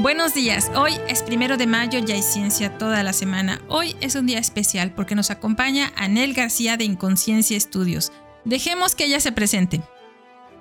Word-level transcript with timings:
Buenos 0.00 0.32
días, 0.32 0.70
hoy 0.74 0.92
es 1.08 1.22
primero 1.22 1.58
de 1.58 1.66
mayo 1.66 1.98
y 1.98 2.10
hay 2.10 2.22
ciencia 2.22 2.78
toda 2.78 3.02
la 3.02 3.12
semana. 3.12 3.60
Hoy 3.68 3.94
es 4.00 4.14
un 4.14 4.24
día 4.24 4.38
especial 4.38 4.94
porque 4.94 5.14
nos 5.14 5.30
acompaña 5.30 5.92
Anel 5.94 6.32
García 6.32 6.78
de 6.78 6.84
Inconsciencia 6.84 7.54
Estudios. 7.54 8.10
Dejemos 8.46 8.94
que 8.94 9.04
ella 9.04 9.20
se 9.20 9.30
presente. 9.30 9.82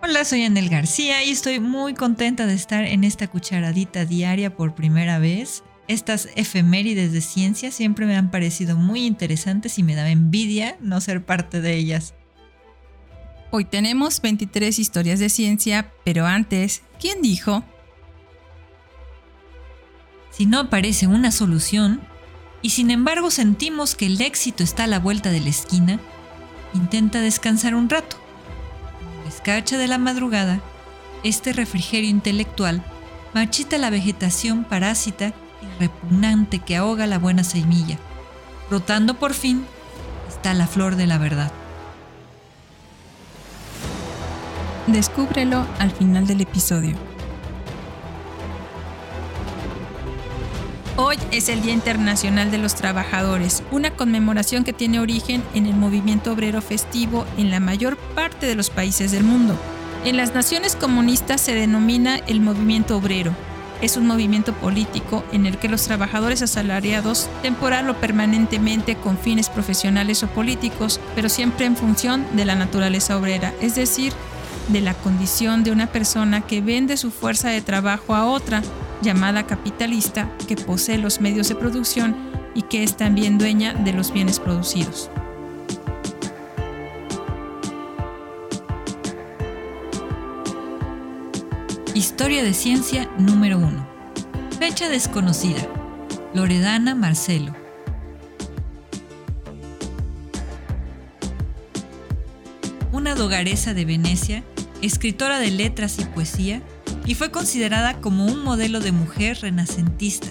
Hola, 0.04 0.26
soy 0.26 0.44
Anel 0.44 0.68
García 0.68 1.24
y 1.24 1.30
estoy 1.30 1.62
muy 1.62 1.94
contenta 1.94 2.48
de 2.48 2.54
estar 2.54 2.84
en 2.84 3.06
esta 3.06 3.30
cucharadita 3.30 4.04
diaria 4.04 4.58
por 4.58 4.76
primera 4.76 5.20
vez. 5.20 5.64
Estas 5.88 6.28
efemérides 6.36 7.14
de 7.14 7.22
ciencia 7.22 7.72
siempre 7.72 8.06
me 8.06 8.18
han 8.18 8.32
parecido 8.32 8.76
muy 8.76 9.06
interesantes 9.06 9.80
y 9.80 9.84
me 9.84 9.96
da 9.96 10.10
envidia 10.10 10.76
no 10.82 11.00
ser 11.00 11.24
parte 11.24 11.62
de 11.62 11.78
ellas. 11.78 12.14
Hoy 13.52 13.64
tenemos 13.64 14.20
23 14.20 14.78
historias 14.80 15.20
de 15.20 15.30
ciencia, 15.30 15.94
pero 16.04 16.26
antes, 16.26 16.82
¿quién 17.00 17.22
dijo? 17.22 17.64
Si 20.40 20.46
no 20.46 20.60
aparece 20.60 21.06
una 21.06 21.32
solución, 21.32 22.00
y 22.62 22.70
sin 22.70 22.92
embargo 22.92 23.30
sentimos 23.30 23.94
que 23.94 24.06
el 24.06 24.22
éxito 24.22 24.64
está 24.64 24.86
a 24.86 24.88
la 24.88 24.98
vuelta 24.98 25.32
de 25.32 25.42
la 25.42 25.50
esquina, 25.50 26.00
intenta 26.74 27.20
descansar 27.20 27.76
un 27.76 27.90
rato. 27.90 28.16
Escarcha 29.28 29.78
de 29.78 29.88
la 29.88 29.98
madrugada, 29.98 30.62
este 31.26 31.52
refrigerio 31.52 32.10
intelectual 32.10 32.82
marchita 33.34 33.78
la 33.78 33.90
vegetación 33.90 34.64
parásita 34.64 35.34
y 35.62 35.82
repugnante 35.82 36.60
que 36.60 36.78
ahoga 36.78 37.06
la 37.06 37.20
buena 37.20 37.44
semilla. 37.44 38.00
Brotando 38.70 39.16
por 39.16 39.34
fin 39.34 39.66
está 40.30 40.54
la 40.54 40.68
flor 40.68 40.96
de 40.96 41.08
la 41.08 41.18
verdad. 41.18 41.52
Descúbrelo 44.88 45.68
al 45.80 45.92
final 45.92 46.28
del 46.28 46.40
episodio. 46.40 47.09
Hoy 51.02 51.16
es 51.32 51.48
el 51.48 51.62
Día 51.62 51.72
Internacional 51.72 52.52
de 52.52 52.58
los 52.58 52.76
Trabajadores, 52.76 53.64
una 53.72 53.92
conmemoración 53.92 54.66
que 54.66 54.74
tiene 54.74 55.00
origen 55.00 55.42
en 55.54 55.66
el 55.66 55.74
movimiento 55.74 56.34
obrero 56.34 56.62
festivo 56.62 57.26
en 57.38 57.50
la 57.52 57.62
mayor 57.62 57.96
parte 57.96 58.46
de 58.48 58.56
los 58.56 58.70
países 58.70 59.14
del 59.14 59.24
mundo. 59.24 59.58
En 60.04 60.18
las 60.18 60.34
naciones 60.34 60.76
comunistas 60.76 61.40
se 61.40 61.56
denomina 61.56 62.18
el 62.28 62.42
movimiento 62.42 62.98
obrero. 62.98 63.34
Es 63.82 63.96
un 63.96 64.08
movimiento 64.08 64.52
político 64.52 65.24
en 65.32 65.46
el 65.46 65.58
que 65.58 65.70
los 65.70 65.84
trabajadores 65.84 66.42
asalariados, 66.42 67.30
temporal 67.42 67.90
o 67.90 67.96
permanentemente 67.96 68.96
con 68.96 69.18
fines 69.18 69.48
profesionales 69.48 70.22
o 70.24 70.28
políticos, 70.28 71.00
pero 71.16 71.30
siempre 71.30 71.66
en 71.66 71.78
función 71.78 72.26
de 72.34 72.44
la 72.44 72.56
naturaleza 72.56 73.18
obrera, 73.18 73.54
es 73.62 73.76
decir, 73.76 74.12
de 74.68 74.82
la 74.82 74.96
condición 74.96 75.64
de 75.64 75.72
una 75.72 75.88
persona 75.88 76.42
que 76.42 76.60
vende 76.60 76.98
su 76.98 77.10
fuerza 77.10 77.48
de 77.48 77.62
trabajo 77.62 78.16
a 78.16 78.26
otra 78.26 78.62
llamada 79.02 79.46
capitalista 79.46 80.30
que 80.48 80.56
posee 80.56 80.98
los 80.98 81.22
medios 81.22 81.50
de 81.50 81.56
producción 81.56 82.16
y 82.56 82.64
que 82.64 82.84
es 82.84 82.98
también 82.98 83.38
dueña 83.38 83.74
de 83.74 83.94
los 83.94 84.12
bienes 84.12 84.40
producidos. 84.40 85.10
Historia 91.94 92.44
de 92.44 92.54
ciencia 92.54 93.10
número 93.18 93.58
1. 93.58 93.88
Fecha 94.58 94.90
desconocida. 94.90 95.62
Loredana 96.34 96.96
Marcelo. 96.96 97.54
Una 102.92 103.16
dogaresa 103.16 103.74
de 103.74 103.86
Venecia, 103.86 104.44
escritora 104.82 105.40
de 105.40 105.52
letras 105.52 105.98
y 106.00 106.06
poesía, 106.06 106.62
y 107.06 107.16
fue 107.16 107.32
considerada 107.32 108.02
como 108.02 108.26
un 108.26 108.44
modelo 108.44 108.80
de 108.80 108.92
mujer 108.92 109.40
renacentista, 109.42 110.28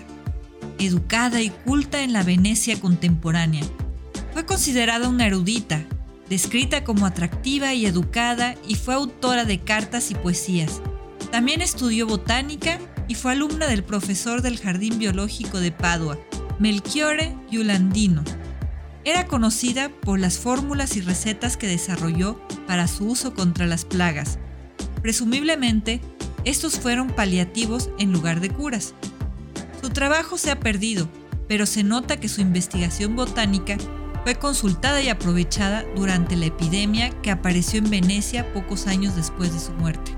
educada 0.79 1.41
y 1.41 1.51
culta 1.51 2.03
en 2.03 2.13
la 2.13 2.23
Venecia 2.23 2.81
contemporánea. 2.81 3.65
Fue 4.33 4.47
considerada 4.47 5.09
una 5.09 5.27
erudita, 5.27 5.85
descrita 6.29 6.85
como 6.85 7.07
atractiva 7.07 7.75
y 7.75 7.87
educada 7.87 8.55
y 8.67 8.77
fue 8.77 8.95
autora 8.95 9.45
de 9.45 9.61
cartas 9.61 10.11
y 10.11 10.15
poesías. 10.15 10.81
También 11.31 11.61
estudió 11.61 12.07
botánica 12.07 12.79
y 13.09 13.15
fue 13.15 13.33
alumna 13.33 13.67
del 13.67 13.83
profesor 13.83 14.43
del 14.43 14.59
Jardín 14.59 14.99
Biológico 14.99 15.61
de 15.61 15.73
Padua, 15.73 16.19
Melchiore 16.59 17.35
Giulandino. 17.51 18.23
Era 19.05 19.27
conocida 19.27 19.89
por 19.89 20.19
las 20.19 20.39
fórmulas 20.39 20.97
y 20.97 21.01
recetas 21.01 21.57
que 21.57 21.67
desarrolló 21.67 22.41
para 22.67 22.87
su 22.89 23.07
uso 23.07 23.33
contra 23.35 23.67
las 23.67 23.85
plagas. 23.85 24.39
Presumiblemente, 25.01 26.01
estos 26.45 26.79
fueron 26.79 27.09
paliativos 27.09 27.91
en 27.99 28.13
lugar 28.13 28.41
de 28.41 28.51
curas. 28.51 28.95
Su 29.83 29.91
trabajo 29.91 30.39
se 30.39 30.51
ha 30.51 30.61
perdido, 30.61 31.09
pero 31.49 31.67
se 31.67 31.83
nota 31.83 32.19
que 32.19 32.29
su 32.29 32.41
investigación 32.41 33.17
botánica 33.17 33.77
fue 34.25 34.35
consultada 34.35 35.01
y 35.01 35.09
aprovechada 35.09 35.85
durante 35.97 36.37
la 36.37 36.47
epidemia 36.47 37.11
que 37.23 37.31
apareció 37.31 37.79
en 37.79 37.91
Venecia 37.91 38.53
pocos 38.53 38.87
años 38.87 39.17
después 39.17 39.53
de 39.53 39.61
su 39.61 39.73
muerte. 39.73 40.13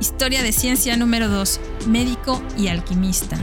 Historia 0.00 0.42
de 0.42 0.52
ciencia 0.52 0.96
número 0.96 1.28
2. 1.28 1.60
Médico 1.86 2.42
y 2.56 2.68
alquimista. 2.68 3.38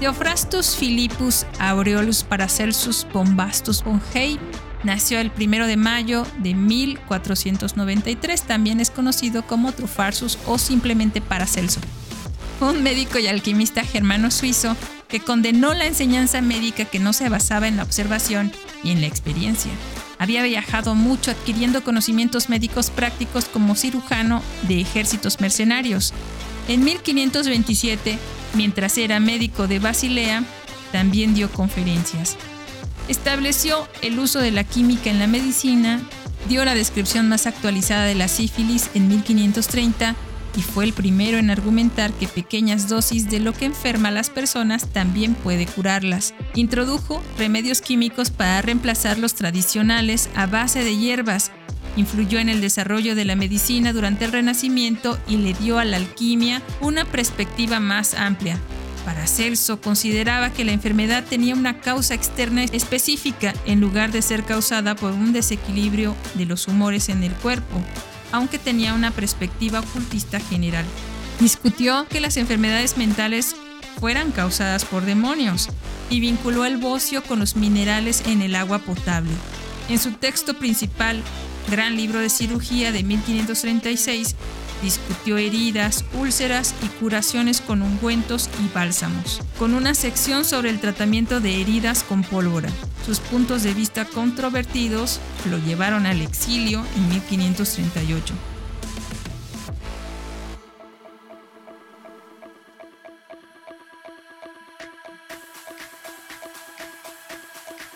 Theophrastus 0.00 0.76
Philippus 0.76 1.44
Aureolus 1.58 2.24
Paracelsus 2.24 3.06
Bombastus 3.12 3.84
von 3.84 4.00
Hey 4.14 4.38
nació 4.82 5.20
el 5.20 5.30
1 5.38 5.66
de 5.66 5.76
mayo 5.76 6.26
de 6.38 6.54
1493, 6.54 8.42
también 8.44 8.80
es 8.80 8.88
conocido 8.88 9.42
como 9.46 9.72
Trufarsus 9.72 10.38
o 10.46 10.56
simplemente 10.56 11.20
Paracelso. 11.20 11.82
Un 12.60 12.82
médico 12.82 13.18
y 13.18 13.26
alquimista 13.26 13.84
germano 13.84 14.30
suizo 14.30 14.74
que 15.06 15.20
condenó 15.20 15.74
la 15.74 15.86
enseñanza 15.86 16.40
médica 16.40 16.86
que 16.86 16.98
no 16.98 17.12
se 17.12 17.28
basaba 17.28 17.68
en 17.68 17.76
la 17.76 17.82
observación 17.82 18.52
y 18.82 18.92
en 18.92 19.02
la 19.02 19.06
experiencia. 19.06 19.70
Había 20.18 20.42
viajado 20.42 20.94
mucho 20.94 21.30
adquiriendo 21.30 21.84
conocimientos 21.84 22.48
médicos 22.48 22.88
prácticos 22.88 23.44
como 23.44 23.74
cirujano 23.74 24.40
de 24.62 24.80
ejércitos 24.80 25.40
mercenarios. 25.40 26.14
En 26.68 26.84
1527 26.84 28.18
Mientras 28.54 28.98
era 28.98 29.20
médico 29.20 29.66
de 29.66 29.78
Basilea, 29.78 30.44
también 30.92 31.34
dio 31.34 31.50
conferencias. 31.50 32.36
Estableció 33.08 33.88
el 34.02 34.18
uso 34.18 34.40
de 34.40 34.50
la 34.50 34.64
química 34.64 35.10
en 35.10 35.18
la 35.18 35.26
medicina, 35.26 36.00
dio 36.48 36.64
la 36.64 36.74
descripción 36.74 37.28
más 37.28 37.46
actualizada 37.46 38.04
de 38.04 38.14
la 38.14 38.28
sífilis 38.28 38.90
en 38.94 39.08
1530 39.08 40.14
y 40.56 40.62
fue 40.62 40.84
el 40.84 40.92
primero 40.92 41.38
en 41.38 41.50
argumentar 41.50 42.12
que 42.12 42.26
pequeñas 42.26 42.88
dosis 42.88 43.30
de 43.30 43.40
lo 43.40 43.52
que 43.52 43.66
enferma 43.66 44.08
a 44.08 44.12
las 44.12 44.30
personas 44.30 44.88
también 44.88 45.34
puede 45.34 45.66
curarlas. 45.66 46.34
Introdujo 46.54 47.22
remedios 47.38 47.80
químicos 47.80 48.30
para 48.30 48.60
reemplazar 48.62 49.18
los 49.18 49.34
tradicionales 49.34 50.28
a 50.34 50.46
base 50.46 50.82
de 50.82 50.96
hierbas 50.96 51.52
Influyó 51.96 52.38
en 52.38 52.48
el 52.48 52.60
desarrollo 52.60 53.14
de 53.14 53.24
la 53.24 53.36
medicina 53.36 53.92
durante 53.92 54.24
el 54.24 54.32
Renacimiento 54.32 55.18
y 55.26 55.36
le 55.36 55.54
dio 55.54 55.78
a 55.78 55.84
la 55.84 55.96
alquimia 55.96 56.62
una 56.80 57.04
perspectiva 57.04 57.80
más 57.80 58.14
amplia. 58.14 58.58
Paracelso 59.04 59.80
consideraba 59.80 60.52
que 60.52 60.64
la 60.64 60.72
enfermedad 60.72 61.24
tenía 61.28 61.54
una 61.54 61.80
causa 61.80 62.14
externa 62.14 62.64
específica 62.64 63.54
en 63.64 63.80
lugar 63.80 64.12
de 64.12 64.22
ser 64.22 64.44
causada 64.44 64.94
por 64.94 65.12
un 65.12 65.32
desequilibrio 65.32 66.14
de 66.34 66.46
los 66.46 66.68
humores 66.68 67.08
en 67.08 67.22
el 67.22 67.32
cuerpo, 67.32 67.82
aunque 68.30 68.58
tenía 68.58 68.94
una 68.94 69.10
perspectiva 69.10 69.80
ocultista 69.80 70.38
general. 70.38 70.84
Discutió 71.40 72.06
que 72.08 72.20
las 72.20 72.36
enfermedades 72.36 72.98
mentales 72.98 73.56
fueran 73.98 74.30
causadas 74.32 74.84
por 74.84 75.04
demonios 75.04 75.68
y 76.10 76.20
vinculó 76.20 76.64
el 76.64 76.76
bocio 76.76 77.22
con 77.22 77.38
los 77.38 77.56
minerales 77.56 78.22
en 78.26 78.42
el 78.42 78.54
agua 78.54 78.78
potable. 78.80 79.32
En 79.88 79.98
su 79.98 80.12
texto 80.12 80.54
principal, 80.54 81.22
Gran 81.68 81.96
Libro 81.96 82.18
de 82.18 82.30
Cirugía 82.30 82.92
de 82.92 83.02
1536, 83.02 84.34
discutió 84.82 85.38
heridas, 85.38 86.04
úlceras 86.14 86.74
y 86.82 86.86
curaciones 86.98 87.60
con 87.60 87.82
ungüentos 87.82 88.48
y 88.64 88.74
bálsamos, 88.74 89.40
con 89.58 89.74
una 89.74 89.94
sección 89.94 90.44
sobre 90.44 90.70
el 90.70 90.80
tratamiento 90.80 91.40
de 91.40 91.60
heridas 91.60 92.02
con 92.02 92.22
pólvora. 92.22 92.70
Sus 93.06 93.20
puntos 93.20 93.62
de 93.62 93.74
vista 93.74 94.04
controvertidos 94.04 95.20
lo 95.50 95.58
llevaron 95.58 96.06
al 96.06 96.22
exilio 96.22 96.84
en 96.96 97.08
1538. 97.10 98.34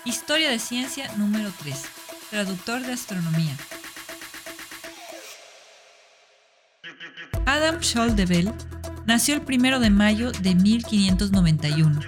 Historia 0.05 0.51
de 0.51 0.59
ciencia 0.59 1.11
número 1.17 1.51
3 1.63 2.04
traductor 2.31 2.81
de 2.83 2.93
astronomía. 2.93 3.57
Adam 7.47 7.81
Scholl 7.83 8.17
de 8.17 8.27
Bell 8.27 8.53
nació 9.07 9.35
el 9.35 9.43
1 9.43 9.81
de 9.81 9.91
mayo 9.91 10.33
de 10.33 10.55
1591. 10.55 12.01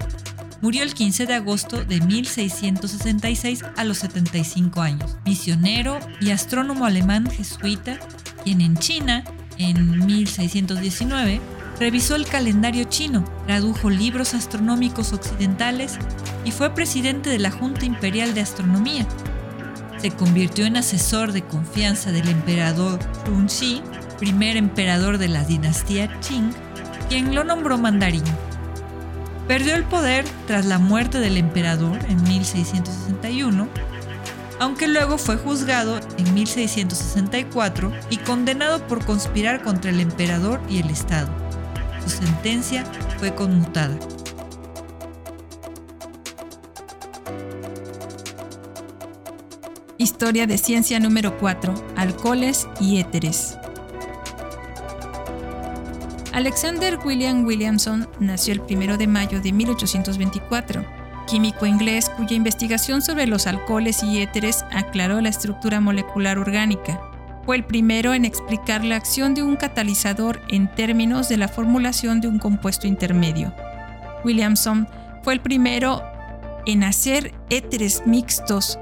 Murió 0.63 0.83
el 0.83 0.95
15 0.95 1.27
de 1.27 1.35
agosto 1.35 1.85
de 1.85 2.01
1666 2.01 3.63
a 3.77 3.85
los 3.85 3.99
75 3.99 4.81
años. 4.81 5.17
Misionero 5.25 6.01
y 6.21 6.31
astrónomo 6.31 6.87
alemán 6.87 7.31
jesuita, 7.31 7.99
quien 8.43 8.63
en 8.63 8.77
China, 8.79 9.25
en 9.59 10.07
1619, 10.07 11.41
revisó 11.79 12.17
el 12.17 12.27
calendario 12.27 12.85
chino, 12.85 13.25
tradujo 13.47 13.91
libros 13.91 14.33
astronómicos 14.33 15.13
occidentales 15.13 15.99
y 16.45 16.53
fue 16.53 16.75
presidente 16.75 17.29
de 17.29 17.39
la 17.39 17.51
Junta 17.51 17.85
Imperial 17.85 18.35
de 18.35 18.41
Astronomía. 18.41 19.07
Se 19.99 20.11
convirtió 20.11 20.67
en 20.67 20.77
asesor 20.77 21.33
de 21.33 21.43
confianza 21.43 22.13
del 22.13 22.29
emperador 22.29 22.99
Shi, 23.49 23.83
primer 24.19 24.57
emperador 24.57 25.19
de 25.19 25.29
la 25.29 25.45
dinastía 25.45 26.21
Qing, 26.21 26.53
quien 27.09 27.35
lo 27.35 27.45
nombró 27.45 27.79
mandarín. 27.79 28.25
Perdió 29.49 29.75
el 29.75 29.85
poder 29.85 30.25
tras 30.47 30.67
la 30.67 30.79
muerte 30.79 31.19
del 31.21 31.37
emperador 31.37 31.99
en 32.09 32.23
1661, 32.25 33.69
aunque 34.59 34.89
luego 34.89 35.19
fue 35.19 35.37
juzgado 35.37 36.01
en 36.19 36.35
1664 36.35 37.93
y 38.11 38.17
condenado 38.19 38.87
por 38.87 39.05
conspirar 39.05 39.63
contra 39.63 39.91
el 39.91 40.01
emperador 40.01 40.61
y 40.69 40.79
el 40.79 40.91
Estado. 40.91 41.29
Su 42.03 42.11
sentencia 42.11 42.85
fue 43.19 43.35
conmutada. 43.35 43.97
Historia 50.17 50.47
de 50.47 50.57
ciencia 50.57 50.99
número 50.99 51.37
4. 51.37 51.75
Alcoholes 51.95 52.67
y 52.81 53.01
éteres. 53.01 53.59
Alexander 56.33 56.99
William 57.05 57.45
Williamson 57.45 58.09
nació 58.19 58.55
el 58.55 58.63
1 58.63 58.97
de 58.97 59.07
mayo 59.09 59.43
de 59.43 59.53
1824, 59.53 60.87
químico 61.27 61.67
inglés 61.67 62.09
cuya 62.17 62.35
investigación 62.35 63.03
sobre 63.03 63.27
los 63.27 63.47
alcoholes 63.47 64.03
y 64.03 64.23
éteres 64.23 64.65
aclaró 64.73 65.21
la 65.21 65.29
estructura 65.29 65.83
molecular 65.83 66.39
orgánica. 66.39 66.99
Fue 67.45 67.57
el 67.57 67.67
primero 67.67 68.15
en 68.15 68.25
explicar 68.25 68.87
la 68.87 68.97
acción 68.97 69.35
de 69.35 69.43
un 69.43 69.57
catalizador 69.57 70.41
en 70.49 70.75
términos 70.75 71.29
de 71.29 71.37
la 71.37 71.49
formulación 71.49 72.23
de 72.23 72.29
un 72.29 72.39
compuesto 72.39 72.87
intermedio. 72.87 73.53
Williamson 74.25 74.89
fue 75.23 75.35
el 75.35 75.41
primero 75.43 76.03
en 76.65 76.85
hacer 76.85 77.35
éteres 77.51 78.03
mixtos 78.07 78.79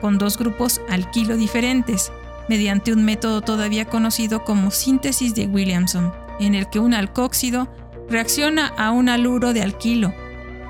con 0.00 0.18
dos 0.18 0.38
grupos 0.38 0.80
alquilo 0.88 1.36
diferentes, 1.36 2.12
mediante 2.48 2.92
un 2.92 3.04
método 3.04 3.40
todavía 3.40 3.86
conocido 3.86 4.44
como 4.44 4.70
síntesis 4.70 5.34
de 5.34 5.46
Williamson 5.46 6.12
en 6.40 6.54
el 6.54 6.68
que 6.68 6.78
un 6.78 6.94
alcóxido 6.94 7.68
reacciona 8.08 8.68
a 8.76 8.90
un 8.90 9.08
aluro 9.08 9.52
de 9.52 9.62
alquilo. 9.62 10.14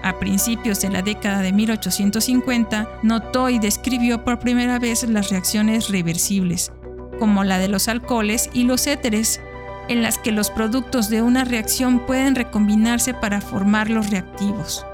A 0.02 0.18
principios 0.18 0.80
de 0.80 0.90
la 0.90 1.02
década 1.02 1.40
de 1.40 1.52
1850, 1.52 3.00
notó 3.02 3.48
y 3.50 3.58
describió 3.58 4.24
por 4.24 4.38
primera 4.38 4.78
vez 4.78 5.02
las 5.08 5.30
reacciones 5.30 5.88
reversibles, 5.88 6.72
como 7.18 7.44
la 7.44 7.58
de 7.58 7.68
los 7.68 7.88
alcoholes 7.88 8.50
y 8.52 8.64
los 8.64 8.86
éteres, 8.86 9.40
en 9.88 10.02
las 10.02 10.18
que 10.18 10.32
los 10.32 10.50
productos 10.50 11.08
de 11.10 11.22
una 11.22 11.44
reacción 11.44 12.00
pueden 12.06 12.34
recombinarse 12.34 13.14
para 13.14 13.40
formar 13.40 13.90
los 13.90 14.10
reactivos. 14.10 14.84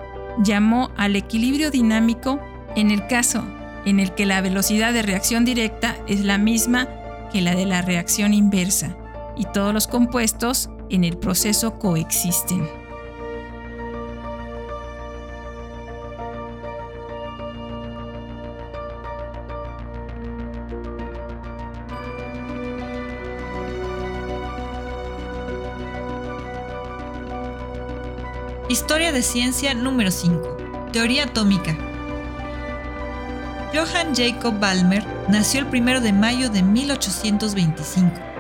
Llamó 0.43 0.91
al 0.97 1.17
equilibrio 1.17 1.71
dinámico 1.71 2.41
en 2.75 2.91
el 2.91 3.07
caso 3.07 3.45
en 3.85 4.01
el 4.01 4.15
que 4.15 4.27
la 4.27 4.41
velocidad 4.41 4.93
de 4.93 5.03
reacción 5.03 5.45
directa 5.45 5.97
es 6.07 6.21
la 6.21 6.39
misma 6.39 6.89
que 7.33 7.41
la 7.41 7.55
de 7.55 7.67
la 7.67 7.83
reacción 7.83 8.35
inversa 8.35 8.97
y 9.37 9.45
todos 9.47 9.73
los 9.73 9.87
compuestos 9.87 10.71
en 10.91 11.05
el 11.05 11.17
proceso 11.17 11.79
coexisten. 11.79 12.69
Historia 28.69 29.13
de 29.13 29.23
ciencia 29.23 29.75
número 29.75 30.11
5. 30.11 30.57
Teoría 30.93 31.25
atómica. 31.25 31.92
Johann 33.75 34.15
Jacob 34.15 34.59
Balmer 34.61 35.05
nació 35.29 35.61
el 35.61 35.67
1 35.67 36.01
de 36.01 36.13
mayo 36.13 36.51
de 36.51 36.63
1825 36.63 38.33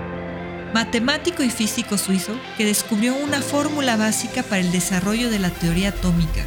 matemático 0.72 1.42
y 1.42 1.50
físico 1.50 1.98
suizo 1.98 2.34
que 2.56 2.64
descubrió 2.64 3.14
una 3.14 3.40
fórmula 3.42 3.96
básica 3.96 4.42
para 4.42 4.60
el 4.60 4.72
desarrollo 4.72 5.30
de 5.30 5.38
la 5.38 5.50
teoría 5.50 5.90
atómica. 5.90 6.42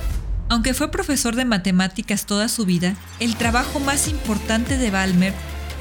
Aunque 0.50 0.74
fue 0.74 0.92
profesor 0.92 1.36
de 1.36 1.46
matemáticas 1.46 2.26
toda 2.26 2.48
su 2.48 2.66
vida, 2.66 2.96
el 3.20 3.36
trabajo 3.36 3.80
más 3.80 4.08
importante 4.08 4.78
de 4.78 4.92
Balmer 4.92 5.34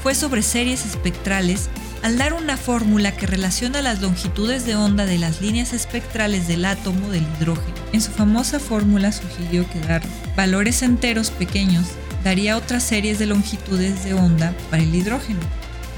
fue 0.03 0.15
sobre 0.15 0.41
series 0.41 0.85
espectrales 0.85 1.69
al 2.03 2.17
dar 2.17 2.33
una 2.33 2.57
fórmula 2.57 3.11
que 3.15 3.25
relaciona 3.25 3.81
las 3.81 4.01
longitudes 4.01 4.65
de 4.65 4.75
onda 4.75 5.05
de 5.05 5.17
las 5.17 5.41
líneas 5.41 5.73
espectrales 5.73 6.47
del 6.47 6.65
átomo 6.65 7.09
del 7.09 7.25
hidrógeno. 7.37 7.75
En 7.93 8.01
su 8.01 8.11
famosa 8.11 8.59
fórmula 8.59 9.11
sugirió 9.11 9.67
que 9.69 9.79
dar 9.79 10.03
valores 10.35 10.83
enteros 10.83 11.31
pequeños 11.31 11.85
daría 12.25 12.57
otras 12.57 12.81
series 12.81 13.19
de 13.19 13.27
longitudes 13.27 14.03
de 14.03 14.15
onda 14.15 14.51
para 14.71 14.81
el 14.81 14.93
hidrógeno. 14.95 15.39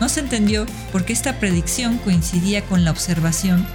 No 0.01 0.09
se 0.09 0.19
entendió 0.19 0.65
por 0.91 1.05
qué 1.05 1.13
esta 1.13 1.39
predicción 1.39 1.97
coincidía 1.99 2.63
con 2.65 2.83
la 2.83 2.91
observación 2.91 3.65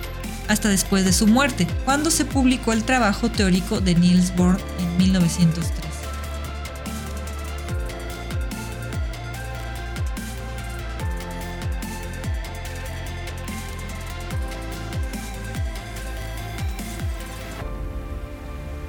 hasta 0.49 0.69
después 0.69 1.07
de 1.07 1.15
su 1.15 1.27
muerte, 1.27 1.67
cuando 1.87 2.11
se 2.11 2.27
publicó 2.27 2.75
el 2.75 2.85
trabajo 2.85 3.31
teórico 3.31 3.81
de 3.81 3.95
Niels 3.95 4.37
Bohr 4.37 4.61
en 4.79 4.97
1903. 4.99 5.73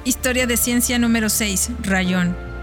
Historia 0.04 0.46
de 0.46 0.58
ciencia 0.58 0.98
número 0.98 1.30
6, 1.30 1.70
Rayón. 1.80 2.53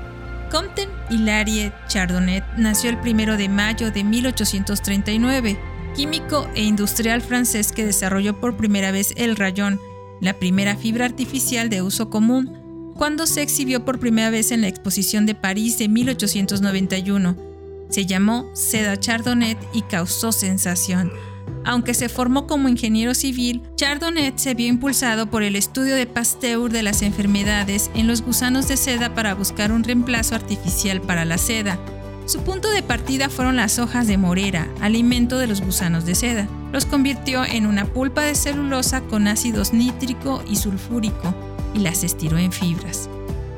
Compton 0.51 0.89
Hilarie 1.09 1.71
Chardonnay 1.87 2.43
nació 2.57 2.89
el 2.89 2.97
1 2.97 3.37
de 3.37 3.47
mayo 3.47 3.89
de 3.89 4.03
1839, 4.03 5.57
químico 5.95 6.47
e 6.55 6.63
industrial 6.63 7.21
francés 7.21 7.71
que 7.71 7.85
desarrolló 7.85 8.39
por 8.39 8.57
primera 8.57 8.91
vez 8.91 9.13
el 9.15 9.37
rayón, 9.37 9.79
la 10.19 10.33
primera 10.33 10.75
fibra 10.75 11.05
artificial 11.05 11.69
de 11.69 11.81
uso 11.81 12.09
común, 12.09 12.93
cuando 12.97 13.27
se 13.27 13.41
exhibió 13.41 13.85
por 13.85 13.99
primera 13.99 14.29
vez 14.29 14.51
en 14.51 14.61
la 14.61 14.67
Exposición 14.67 15.25
de 15.25 15.35
París 15.35 15.77
de 15.77 15.87
1891. 15.87 17.37
Se 17.89 18.05
llamó 18.05 18.49
seda 18.53 18.99
Chardonnay 18.99 19.57
y 19.73 19.83
causó 19.83 20.31
sensación 20.33 21.11
aunque 21.65 21.93
se 21.93 22.09
formó 22.09 22.47
como 22.47 22.69
ingeniero 22.69 23.13
civil, 23.13 23.61
Chardonnay 23.75 24.33
se 24.35 24.53
vio 24.53 24.67
impulsado 24.67 25.29
por 25.29 25.43
el 25.43 25.55
estudio 25.55 25.95
de 25.95 26.07
Pasteur 26.07 26.71
de 26.71 26.83
las 26.83 27.01
enfermedades 27.01 27.91
en 27.93 28.07
los 28.07 28.21
gusanos 28.21 28.67
de 28.67 28.77
seda 28.77 29.13
para 29.13 29.35
buscar 29.35 29.71
un 29.71 29.83
reemplazo 29.83 30.35
artificial 30.35 31.01
para 31.01 31.25
la 31.25 31.37
seda. 31.37 31.79
Su 32.25 32.41
punto 32.43 32.69
de 32.69 32.83
partida 32.83 33.29
fueron 33.29 33.55
las 33.55 33.79
hojas 33.79 34.07
de 34.07 34.17
morera, 34.17 34.67
alimento 34.79 35.37
de 35.37 35.47
los 35.47 35.61
gusanos 35.61 36.05
de 36.05 36.15
seda. 36.15 36.47
Los 36.71 36.85
convirtió 36.85 37.43
en 37.43 37.65
una 37.65 37.85
pulpa 37.85 38.21
de 38.21 38.35
celulosa 38.35 39.01
con 39.01 39.27
ácidos 39.27 39.73
nítrico 39.73 40.43
y 40.49 40.55
sulfúrico 40.55 41.35
y 41.73 41.79
las 41.79 42.03
estiró 42.03 42.37
en 42.37 42.51
fibras. 42.51 43.09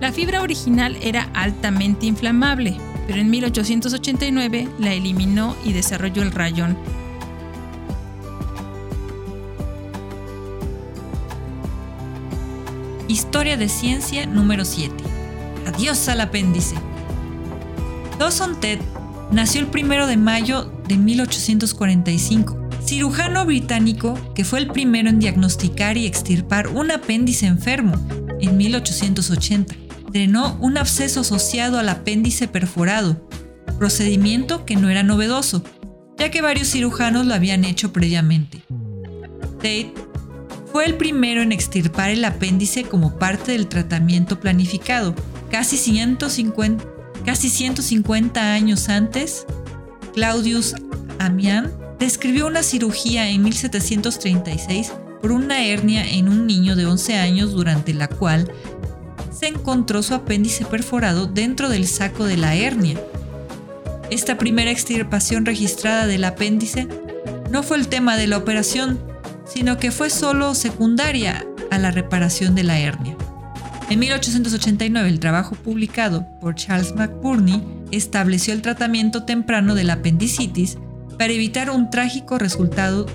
La 0.02 0.12
fibra 0.12 0.42
original 0.42 0.98
era 1.02 1.30
altamente 1.34 2.06
inflamable, 2.06 2.76
pero 3.08 3.20
en 3.20 3.30
1889 3.30 4.68
la 4.80 4.94
eliminó 4.94 5.56
y 5.64 5.74
desarrolló 5.74 6.24
el 6.24 6.32
rayón, 6.32 6.78
Historia 13.08 13.58
de 13.58 13.68
ciencia 13.68 14.26
número 14.26 14.64
7. 14.64 14.94
Adiós 15.68 16.08
al 16.08 16.22
apéndice. 16.22 16.76
Dawson 18.18 18.60
Ted 18.62 18.80
nació 19.32 19.62
el 19.62 19.68
1 19.68 20.08
de 20.08 20.16
mayo 20.16 20.72
de 20.88 20.98
1845. 20.98 22.70
Cirujano 22.86 23.46
británico 23.46 24.18
que 24.34 24.46
fue 24.46 24.60
el 24.60 24.68
primero 24.68 25.10
en 25.10 25.20
diagnosticar 25.20 25.98
y 25.98 26.06
extirpar 26.06 26.70
un 26.70 26.92
apéndice 26.92 27.46
enfermo 27.46 27.96
en 28.40 28.56
1880. 28.56 29.76
Drenó 30.12 30.58
un 30.62 30.78
absceso 30.78 31.22
asociado 31.22 31.80
al 31.80 31.90
apéndice 31.90 32.48
perforado, 32.48 33.28
procedimiento 33.78 34.66
que 34.66 34.76
no 34.76 34.90
era 34.90 35.04
novedoso, 35.04 35.64
ya 36.18 36.32
que 36.32 36.42
varios 36.42 36.70
cirujanos 36.70 37.26
lo 37.26 37.34
habían 37.34 37.66
hecho 37.66 37.92
previamente. 37.92 38.64
Tate 39.58 39.94
fue 40.74 40.86
el 40.86 40.96
primero 40.96 41.44
en 41.44 41.52
extirpar 41.52 42.10
el 42.10 42.26
apéndice 42.26 42.84
como 42.84 43.20
parte 43.20 43.52
del 43.52 43.68
tratamiento 43.68 44.40
planificado. 44.40 45.14
Casi 45.52 45.78
150, 45.78 46.84
casi 47.24 47.48
150 47.50 48.54
años 48.54 48.90
antes, 48.90 49.46
Claudius 50.16 50.74
Amian 51.20 51.72
describió 52.00 52.48
una 52.48 52.64
cirugía 52.64 53.30
en 53.30 53.44
1736 53.44 54.92
por 55.22 55.32
una 55.32 55.64
hernia 55.64 56.10
en 56.10 56.28
un 56.28 56.48
niño 56.48 56.76
de 56.76 56.88
11 56.88 57.18
años 57.18 57.52
durante 57.52 57.94
la 57.94 58.08
cual 58.08 58.52
se 59.32 59.50
encontró 59.50 60.02
su 60.02 60.16
apéndice 60.16 60.66
perforado 60.66 61.28
dentro 61.28 61.70
del 61.70 61.86
saco 61.86 62.26
de 62.26 62.38
la 62.38 62.56
hernia. 62.56 63.00
Esta 64.10 64.40
primera 64.40 64.72
extirpación 64.72 65.46
registrada 65.46 66.08
del 66.08 66.24
apéndice 66.24 66.88
no 67.52 67.62
fue 67.62 67.78
el 67.78 67.90
tema 67.90 68.18
de 68.18 68.26
la 68.26 68.38
operación, 68.38 69.13
sino 69.46 69.78
que 69.78 69.92
fue 69.92 70.10
solo 70.10 70.56
secundaria 70.56 71.46
a 71.72 71.78
la 71.78 71.92
reparación 71.92 72.56
de 72.56 72.64
la 72.64 72.80
hernia. 72.80 73.16
En 73.90 74.00
1889, 74.00 75.10
el 75.10 75.20
trabajo 75.20 75.56
publicado 75.56 76.26
por 76.40 76.56
Charles 76.56 76.96
McBurney 76.96 77.64
estableció 77.92 78.54
el 78.54 78.62
tratamiento 78.62 79.24
temprano 79.24 79.76
de 79.76 79.84
la 79.84 79.94
apendicitis 79.94 80.78
para 81.18 81.34
evitar 81.34 81.70
un 81.70 81.90
trágico 81.90 82.38
resultado 82.38 83.06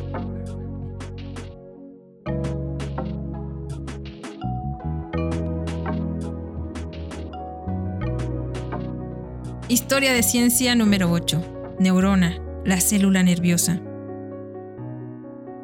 Historia 9.71 10.15
de 10.15 10.23
ciencia 10.23 10.75
número 10.75 11.11
8. 11.11 11.77
Neurona, 11.79 12.39
la 12.65 12.81
célula 12.81 13.23
nerviosa. 13.23 13.83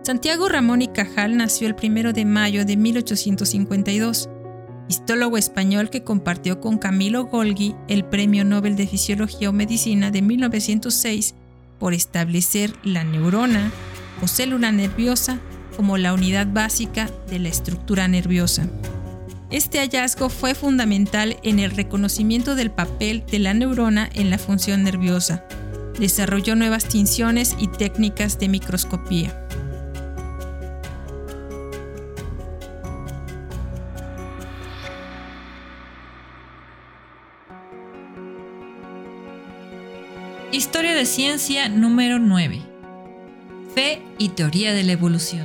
Santiago 0.04 0.50
Ramón 0.50 0.82
y 0.82 0.88
Cajal 0.88 1.38
nació 1.38 1.66
el 1.66 1.76
1 1.82 2.12
de 2.12 2.26
mayo 2.26 2.66
de 2.66 2.76
1852, 2.76 4.28
histólogo 4.87 5.38
español 5.38 5.88
que 5.88 6.04
compartió 6.04 6.61
con 6.61 6.76
Camilo 6.76 7.25
Golgi 7.25 7.75
el 7.88 8.04
Premio 8.04 8.44
Nobel 8.44 8.76
de 8.76 8.87
Fisiología 8.87 9.49
o 9.49 9.54
Medicina 9.54 10.11
de 10.11 10.20
1906 10.20 11.34
por 11.78 11.94
establecer 11.94 12.75
la 12.82 13.02
neurona 13.02 13.73
o 14.23 14.28
célula 14.28 14.73
nerviosa 14.73 15.38
como 15.75 15.96
la 15.96 16.12
unidad 16.12 16.49
básica 16.52 17.11
de 17.30 17.38
la 17.38 17.49
estructura 17.49 18.06
nerviosa. 18.06 18.68
Este 19.50 19.78
hallazgo 19.78 20.28
fue 20.28 20.54
fundamental 20.54 21.38
en 21.42 21.61
el 21.61 21.70
reconocimiento 21.70 22.56
del 22.56 22.70
papel 22.70 23.25
de 23.30 23.38
la 23.38 23.54
neurona 23.54 24.11
en 24.12 24.28
la 24.28 24.37
función 24.37 24.84
nerviosa. 24.84 25.46
Desarrolló 25.99 26.56
nuevas 26.56 26.88
tinciones 26.88 27.56
y 27.58 27.68
técnicas 27.68 28.38
de 28.38 28.50
microscopía. 28.50 29.43
De 40.94 41.06
ciencia 41.06 41.68
número 41.68 42.20
9. 42.20 42.62
Fe 43.74 44.00
y 44.16 44.28
teoría 44.28 44.72
de 44.72 44.84
la 44.84 44.92
evolución. 44.92 45.44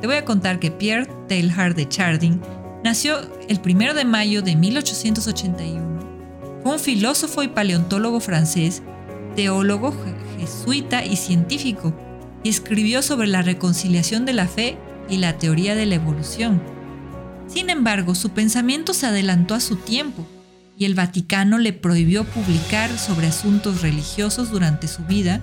Te 0.00 0.08
voy 0.08 0.16
a 0.16 0.24
contar 0.24 0.58
que 0.58 0.72
Pierre 0.72 1.08
Teilhard 1.28 1.76
de 1.76 1.88
Chardin 1.88 2.40
nació 2.82 3.20
el 3.48 3.60
1 3.64 3.94
de 3.94 4.04
mayo 4.04 4.42
de 4.42 4.56
1881. 4.56 6.00
Fue 6.64 6.72
un 6.72 6.80
filósofo 6.80 7.44
y 7.44 7.48
paleontólogo 7.48 8.18
francés, 8.18 8.82
teólogo 9.36 9.94
jesuita 10.36 11.04
y 11.04 11.14
científico, 11.14 11.94
y 12.42 12.48
escribió 12.48 13.02
sobre 13.02 13.28
la 13.28 13.42
reconciliación 13.42 14.26
de 14.26 14.32
la 14.32 14.48
fe 14.48 14.76
y 15.08 15.18
la 15.18 15.38
teoría 15.38 15.76
de 15.76 15.86
la 15.86 15.94
evolución. 15.94 16.75
Sin 17.48 17.70
embargo, 17.70 18.14
su 18.14 18.30
pensamiento 18.30 18.92
se 18.94 19.06
adelantó 19.06 19.54
a 19.54 19.60
su 19.60 19.76
tiempo 19.76 20.26
y 20.78 20.84
el 20.84 20.94
Vaticano 20.94 21.58
le 21.58 21.72
prohibió 21.72 22.24
publicar 22.24 22.98
sobre 22.98 23.28
asuntos 23.28 23.82
religiosos 23.82 24.50
durante 24.50 24.88
su 24.88 25.04
vida, 25.04 25.40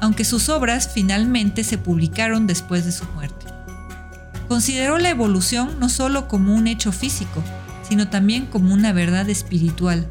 aunque 0.00 0.24
sus 0.24 0.48
obras 0.48 0.90
finalmente 0.92 1.64
se 1.64 1.78
publicaron 1.78 2.46
después 2.46 2.84
de 2.84 2.92
su 2.92 3.04
muerte. 3.14 3.46
Consideró 4.48 4.98
la 4.98 5.10
evolución 5.10 5.78
no 5.78 5.88
solo 5.88 6.28
como 6.28 6.54
un 6.54 6.66
hecho 6.66 6.92
físico, 6.92 7.42
sino 7.88 8.08
también 8.08 8.46
como 8.46 8.74
una 8.74 8.92
verdad 8.92 9.28
espiritual. 9.28 10.06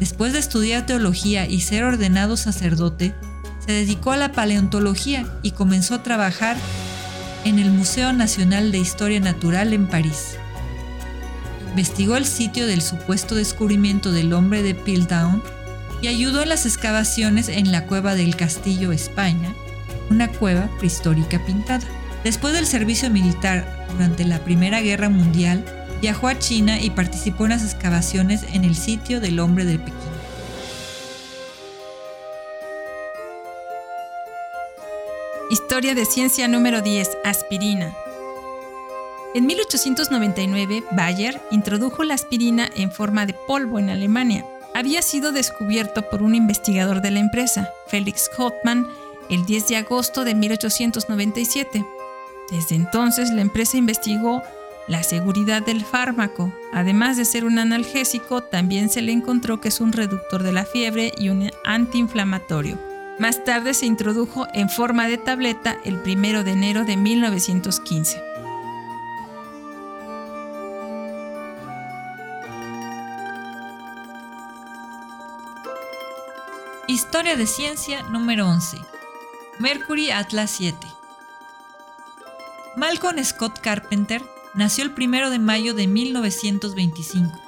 Después 0.00 0.32
de 0.32 0.38
estudiar 0.38 0.84
teología 0.84 1.46
y 1.46 1.60
ser 1.60 1.84
ordenado 1.84 2.36
sacerdote, 2.36 3.14
se 3.64 3.72
dedicó 3.72 4.12
a 4.12 4.16
la 4.16 4.32
paleontología 4.32 5.26
y 5.42 5.52
comenzó 5.52 5.94
a 5.94 6.02
trabajar 6.02 6.56
en 7.44 7.58
el 7.58 7.70
Museo 7.70 8.12
Nacional 8.12 8.72
de 8.72 8.78
Historia 8.78 9.20
Natural 9.20 9.72
en 9.72 9.86
París. 9.86 10.36
Investigó 11.70 12.16
el 12.16 12.24
sitio 12.24 12.66
del 12.66 12.82
supuesto 12.82 13.34
descubrimiento 13.34 14.12
del 14.12 14.32
hombre 14.32 14.62
de 14.62 14.74
Piltdown 14.74 15.42
y 16.00 16.08
ayudó 16.08 16.42
en 16.42 16.48
las 16.48 16.66
excavaciones 16.66 17.48
en 17.48 17.72
la 17.72 17.86
cueva 17.86 18.14
del 18.14 18.36
Castillo, 18.36 18.92
España, 18.92 19.54
una 20.10 20.28
cueva 20.28 20.68
prehistórica 20.78 21.44
pintada. 21.44 21.86
Después 22.24 22.54
del 22.54 22.66
servicio 22.66 23.10
militar 23.10 23.86
durante 23.92 24.24
la 24.24 24.42
Primera 24.42 24.80
Guerra 24.80 25.08
Mundial, 25.08 25.64
viajó 26.00 26.28
a 26.28 26.38
China 26.38 26.80
y 26.80 26.90
participó 26.90 27.44
en 27.44 27.50
las 27.50 27.62
excavaciones 27.62 28.44
en 28.52 28.64
el 28.64 28.74
sitio 28.74 29.20
del 29.20 29.38
hombre 29.38 29.64
de 29.64 29.78
Pekín. 29.78 30.15
Historia 35.76 35.94
de 35.94 36.06
ciencia 36.06 36.48
número 36.48 36.80
10. 36.80 37.18
Aspirina. 37.22 37.94
En 39.34 39.44
1899, 39.44 40.82
Bayer 40.92 41.38
introdujo 41.50 42.02
la 42.02 42.14
aspirina 42.14 42.66
en 42.76 42.90
forma 42.90 43.26
de 43.26 43.34
polvo 43.34 43.78
en 43.78 43.90
Alemania. 43.90 44.46
Había 44.74 45.02
sido 45.02 45.32
descubierto 45.32 46.08
por 46.08 46.22
un 46.22 46.34
investigador 46.34 47.02
de 47.02 47.10
la 47.10 47.18
empresa, 47.18 47.68
Felix 47.88 48.30
Hoffmann, 48.38 48.88
el 49.28 49.44
10 49.44 49.68
de 49.68 49.76
agosto 49.76 50.24
de 50.24 50.34
1897. 50.34 51.84
Desde 52.50 52.74
entonces 52.74 53.30
la 53.30 53.42
empresa 53.42 53.76
investigó 53.76 54.42
la 54.88 55.02
seguridad 55.02 55.60
del 55.60 55.84
fármaco. 55.84 56.54
Además 56.72 57.18
de 57.18 57.26
ser 57.26 57.44
un 57.44 57.58
analgésico, 57.58 58.42
también 58.42 58.88
se 58.88 59.02
le 59.02 59.12
encontró 59.12 59.60
que 59.60 59.68
es 59.68 59.82
un 59.82 59.92
reductor 59.92 60.42
de 60.42 60.54
la 60.54 60.64
fiebre 60.64 61.12
y 61.18 61.28
un 61.28 61.50
antiinflamatorio. 61.66 62.95
Más 63.18 63.44
tarde 63.44 63.72
se 63.72 63.86
introdujo 63.86 64.46
en 64.52 64.68
forma 64.68 65.08
de 65.08 65.16
tableta 65.16 65.78
el 65.84 66.02
1 66.04 66.44
de 66.44 66.52
enero 66.52 66.84
de 66.84 66.98
1915. 66.98 68.22
Historia 76.88 77.36
de 77.36 77.46
ciencia 77.46 78.02
número 78.02 78.46
11. 78.48 78.76
Mercury 79.60 80.10
Atlas 80.10 80.50
7. 80.50 80.76
Malcolm 82.76 83.24
Scott 83.24 83.60
Carpenter 83.60 84.22
nació 84.52 84.84
el 84.84 84.92
1 84.92 85.30
de 85.30 85.38
mayo 85.38 85.72
de 85.72 85.86
1925. 85.86 87.40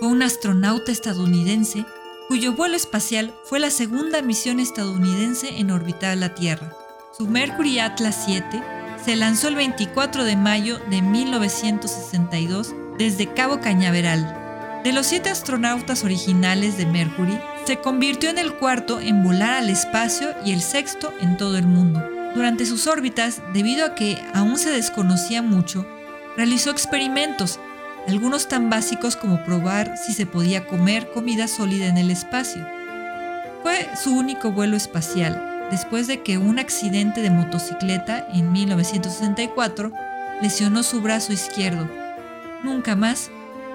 Fue 0.00 0.08
un 0.08 0.22
astronauta 0.22 0.90
estadounidense 0.90 1.86
cuyo 2.28 2.54
vuelo 2.54 2.76
espacial 2.76 3.34
fue 3.44 3.60
la 3.60 3.70
segunda 3.70 4.20
misión 4.22 4.58
estadounidense 4.58 5.58
en 5.58 5.70
orbitar 5.70 6.16
la 6.16 6.34
Tierra. 6.34 6.72
Su 7.16 7.26
Mercury 7.26 7.78
Atlas 7.78 8.24
7 8.26 8.62
se 9.04 9.16
lanzó 9.16 9.48
el 9.48 9.54
24 9.54 10.24
de 10.24 10.36
mayo 10.36 10.78
de 10.90 11.02
1962 11.02 12.74
desde 12.98 13.32
Cabo 13.32 13.60
Cañaveral. 13.60 14.80
De 14.82 14.92
los 14.92 15.06
siete 15.06 15.30
astronautas 15.30 16.04
originales 16.04 16.76
de 16.76 16.86
Mercury, 16.86 17.38
se 17.64 17.78
convirtió 17.80 18.30
en 18.30 18.38
el 18.38 18.54
cuarto 18.54 19.00
en 19.00 19.22
volar 19.22 19.54
al 19.54 19.70
espacio 19.70 20.28
y 20.44 20.52
el 20.52 20.62
sexto 20.62 21.12
en 21.20 21.36
todo 21.36 21.56
el 21.58 21.66
mundo. 21.66 22.02
Durante 22.34 22.66
sus 22.66 22.86
órbitas, 22.86 23.42
debido 23.52 23.86
a 23.86 23.94
que 23.94 24.22
aún 24.34 24.58
se 24.58 24.70
desconocía 24.70 25.42
mucho, 25.42 25.86
realizó 26.36 26.70
experimentos, 26.70 27.58
algunos 28.08 28.48
tan 28.48 28.70
básicos 28.70 29.16
como 29.16 29.42
probar 29.44 29.96
si 29.96 30.12
se 30.12 30.26
podía 30.26 30.66
comer 30.66 31.10
comida 31.10 31.48
sólida 31.48 31.86
en 31.86 31.98
el 31.98 32.10
espacio. 32.10 32.66
Fue 33.62 33.88
su 34.00 34.16
único 34.16 34.52
vuelo 34.52 34.76
espacial, 34.76 35.68
después 35.70 36.06
de 36.06 36.22
que 36.22 36.38
un 36.38 36.58
accidente 36.58 37.20
de 37.20 37.30
motocicleta 37.30 38.26
en 38.32 38.52
1964 38.52 39.92
lesionó 40.40 40.82
su 40.82 41.00
brazo 41.00 41.32
izquierdo. 41.32 41.88
Nunca 42.62 42.94
más 42.94 43.30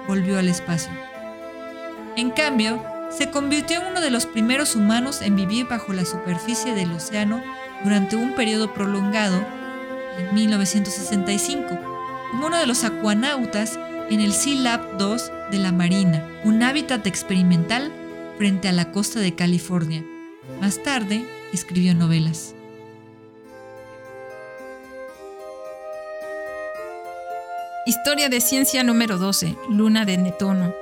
volvió 0.08 0.38
al 0.38 0.48
espacio. 0.48 0.92
En 2.16 2.30
cambio, 2.30 2.82
se 3.10 3.30
convirtió 3.30 3.80
en 3.80 3.88
uno 3.88 4.00
de 4.00 4.10
los 4.10 4.26
primeros 4.26 4.74
humanos 4.74 5.20
en 5.20 5.36
vivir 5.36 5.66
bajo 5.66 5.92
la 5.92 6.06
superficie 6.06 6.74
del 6.74 6.92
océano 6.92 7.42
durante 7.84 8.16
un 8.16 8.34
periodo 8.34 8.72
prolongado, 8.72 9.44
en 10.18 10.34
1965, 10.34 11.68
como 12.30 12.46
uno 12.46 12.58
de 12.58 12.66
los 12.66 12.84
acuanautas 12.84 13.78
en 14.10 14.20
el 14.20 14.32
Sea 14.32 14.60
Lab 14.60 14.98
2 14.98 15.32
de 15.50 15.58
la 15.58 15.72
Marina, 15.72 16.26
un 16.44 16.62
hábitat 16.62 17.06
experimental 17.06 17.90
frente 18.38 18.68
a 18.68 18.72
la 18.72 18.90
costa 18.92 19.20
de 19.20 19.34
California. 19.34 20.04
Más 20.60 20.82
tarde, 20.82 21.24
escribió 21.52 21.94
novelas. 21.94 22.54
Historia 27.84 28.28
de 28.28 28.40
ciencia 28.40 28.84
número 28.84 29.18
12, 29.18 29.56
Luna 29.68 30.04
de 30.04 30.16
Netono. 30.16 30.72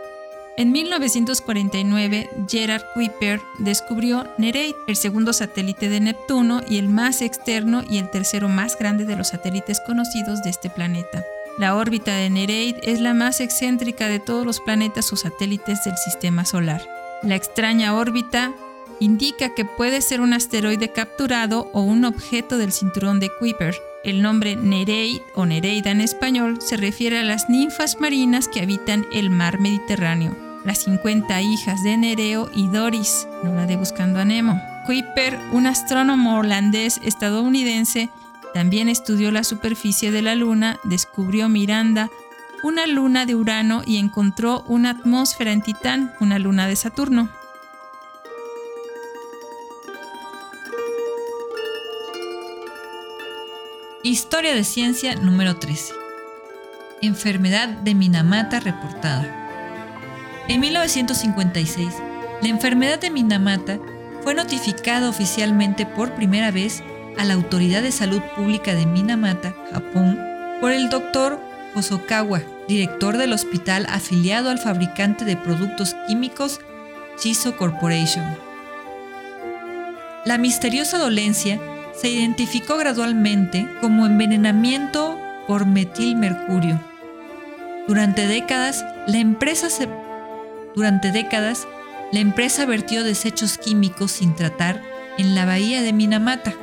En 0.56 0.72
1949, 0.72 2.28
Gerard 2.46 2.82
Kuiper 2.92 3.40
descubrió 3.58 4.26
Nereid, 4.36 4.74
el 4.86 4.96
segundo 4.96 5.32
satélite 5.32 5.88
de 5.88 6.00
Neptuno 6.00 6.60
y 6.68 6.76
el 6.76 6.90
más 6.90 7.22
externo 7.22 7.82
y 7.88 7.96
el 7.96 8.10
tercero 8.10 8.48
más 8.48 8.78
grande 8.78 9.06
de 9.06 9.16
los 9.16 9.28
satélites 9.28 9.80
conocidos 9.86 10.42
de 10.42 10.50
este 10.50 10.68
planeta. 10.68 11.24
La 11.58 11.76
órbita 11.76 12.14
de 12.14 12.30
Nereid 12.30 12.76
es 12.82 13.00
la 13.00 13.14
más 13.14 13.40
excéntrica 13.40 14.08
de 14.08 14.18
todos 14.18 14.46
los 14.46 14.60
planetas 14.60 15.12
o 15.12 15.16
satélites 15.16 15.84
del 15.84 15.96
sistema 15.96 16.44
solar. 16.44 16.82
La 17.22 17.36
extraña 17.36 17.94
órbita 17.94 18.52
indica 18.98 19.54
que 19.54 19.64
puede 19.64 20.00
ser 20.00 20.20
un 20.20 20.32
asteroide 20.32 20.92
capturado 20.92 21.70
o 21.72 21.82
un 21.82 22.04
objeto 22.04 22.58
del 22.58 22.72
cinturón 22.72 23.20
de 23.20 23.30
Kuiper. 23.38 23.76
El 24.04 24.22
nombre 24.22 24.56
Nereid 24.56 25.20
o 25.34 25.44
Nereida 25.44 25.90
en 25.90 26.00
español 26.00 26.60
se 26.60 26.76
refiere 26.76 27.18
a 27.18 27.24
las 27.24 27.50
ninfas 27.50 28.00
marinas 28.00 28.48
que 28.48 28.60
habitan 28.60 29.06
el 29.12 29.28
mar 29.28 29.60
Mediterráneo 29.60 30.50
las 30.64 30.78
50 30.84 31.40
hijas 31.42 31.82
de 31.82 31.96
Nereo 31.96 32.50
y 32.54 32.68
Doris, 32.68 33.26
no 33.42 33.54
la 33.54 33.66
de 33.66 33.76
Buscando 33.76 34.20
a 34.20 34.24
Nemo. 34.24 34.60
Kuiper, 34.86 35.38
un 35.52 35.66
astrónomo 35.66 36.38
holandés 36.38 37.00
estadounidense, 37.02 38.10
también 38.52 38.88
estudió 38.88 39.30
la 39.30 39.44
superficie 39.44 40.10
de 40.10 40.22
la 40.22 40.34
Luna, 40.34 40.78
descubrió 40.84 41.48
Miranda, 41.48 42.10
una 42.62 42.86
luna 42.86 43.24
de 43.24 43.34
Urano 43.34 43.82
y 43.86 43.96
encontró 43.96 44.62
una 44.66 44.90
atmósfera 44.90 45.52
en 45.52 45.62
Titán, 45.62 46.12
una 46.20 46.38
luna 46.38 46.66
de 46.66 46.76
Saturno. 46.76 47.30
Historia 54.02 54.54
de 54.54 54.64
ciencia 54.64 55.14
número 55.14 55.56
13. 55.56 55.94
Enfermedad 57.02 57.68
de 57.68 57.94
Minamata 57.94 58.60
reportada. 58.60 59.36
En 60.48 60.60
1956, 60.60 61.94
la 62.42 62.48
enfermedad 62.48 62.98
de 62.98 63.10
Minamata 63.10 63.78
fue 64.22 64.34
notificada 64.34 65.08
oficialmente 65.08 65.86
por 65.86 66.14
primera 66.14 66.50
vez 66.50 66.82
a 67.16 67.24
la 67.24 67.34
Autoridad 67.34 67.82
de 67.82 67.92
Salud 67.92 68.20
Pública 68.36 68.74
de 68.74 68.86
Minamata, 68.86 69.54
Japón, 69.72 70.18
por 70.60 70.72
el 70.72 70.88
doctor 70.88 71.40
Hosokawa, 71.74 72.42
director 72.68 73.16
del 73.16 73.32
hospital 73.32 73.86
afiliado 73.88 74.50
al 74.50 74.58
fabricante 74.58 75.24
de 75.24 75.36
productos 75.36 75.94
químicos 76.06 76.60
Chiso 77.18 77.56
Corporation. 77.56 78.24
La 80.24 80.38
misteriosa 80.38 80.98
dolencia 80.98 81.60
se 81.94 82.08
identificó 82.08 82.76
gradualmente 82.76 83.68
como 83.80 84.06
envenenamiento 84.06 85.18
por 85.46 85.66
metilmercurio. 85.66 86.80
Durante 87.88 88.26
décadas, 88.26 88.84
la 89.06 89.18
empresa 89.18 89.68
durante 90.74 91.10
décadas, 91.10 91.66
la 92.12 92.20
empresa 92.20 92.64
vertió 92.64 93.02
desechos 93.02 93.58
químicos 93.58 94.12
sin 94.12 94.34
tratar 94.34 94.82
en 95.18 95.34
la 95.34 95.44
bahía 95.44 95.82
de 95.82 95.92
Minamata. 95.92 96.54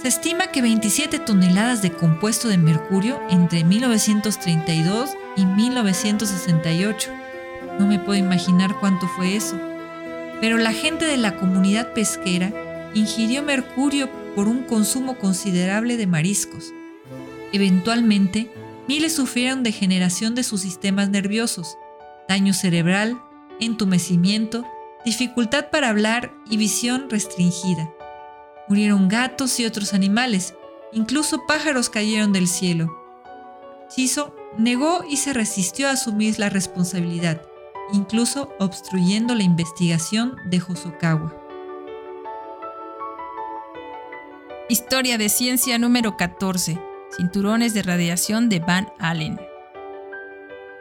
Se 0.00 0.08
estima 0.08 0.46
que 0.46 0.62
27 0.62 1.18
toneladas 1.18 1.82
de 1.82 1.92
compuesto 1.92 2.48
de 2.48 2.56
mercurio 2.56 3.20
entre 3.28 3.64
1932 3.64 5.10
y 5.36 5.44
1968. 5.44 7.10
No 7.78 7.86
me 7.86 7.98
puedo 7.98 8.18
imaginar 8.18 8.80
cuánto 8.80 9.06
fue 9.08 9.36
eso. 9.36 9.60
Pero 10.40 10.56
la 10.56 10.72
gente 10.72 11.04
de 11.04 11.18
la 11.18 11.36
comunidad 11.36 11.92
pesquera 11.92 12.50
ingirió 12.94 13.42
mercurio 13.42 14.08
por 14.34 14.48
un 14.48 14.62
consumo 14.62 15.18
considerable 15.18 15.98
de 15.98 16.06
mariscos. 16.06 16.72
Eventualmente, 17.52 18.50
miles 18.88 19.14
sufrieron 19.14 19.62
degeneración 19.62 20.34
de 20.34 20.44
sus 20.44 20.62
sistemas 20.62 21.10
nerviosos, 21.10 21.76
daño 22.26 22.54
cerebral, 22.54 23.20
entumecimiento, 23.60 24.64
dificultad 25.04 25.66
para 25.70 25.90
hablar 25.90 26.32
y 26.48 26.56
visión 26.56 27.10
restringida. 27.10 27.90
Murieron 28.70 29.08
gatos 29.08 29.58
y 29.58 29.66
otros 29.66 29.94
animales, 29.94 30.54
incluso 30.92 31.44
pájaros 31.44 31.90
cayeron 31.90 32.32
del 32.32 32.46
cielo. 32.46 32.96
Chiso 33.88 34.32
negó 34.56 35.02
y 35.10 35.16
se 35.16 35.32
resistió 35.32 35.88
a 35.88 35.92
asumir 35.94 36.38
la 36.38 36.50
responsabilidad, 36.50 37.42
incluso 37.92 38.54
obstruyendo 38.60 39.34
la 39.34 39.42
investigación 39.42 40.36
de 40.46 40.62
Hosokawa. 40.62 41.36
Historia 44.68 45.18
de 45.18 45.30
ciencia 45.30 45.76
número 45.76 46.16
14. 46.16 46.80
Cinturones 47.16 47.74
de 47.74 47.82
radiación 47.82 48.48
de 48.48 48.60
Van 48.60 48.92
Allen. 49.00 49.40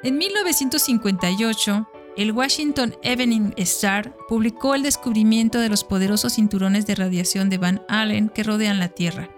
En 0.03 0.15
1958, 0.19 1.89
el 2.19 2.33
Washington 2.33 2.97
Evening 3.01 3.53
Star 3.55 4.13
publicó 4.27 4.75
el 4.75 4.83
descubrimiento 4.83 5.61
de 5.61 5.69
los 5.69 5.85
poderosos 5.85 6.33
cinturones 6.33 6.85
de 6.85 6.95
radiación 6.95 7.49
de 7.49 7.57
Van 7.57 7.81
Allen 7.87 8.27
que 8.27 8.43
rodean 8.43 8.77
la 8.77 8.89
Tierra. 8.89 9.29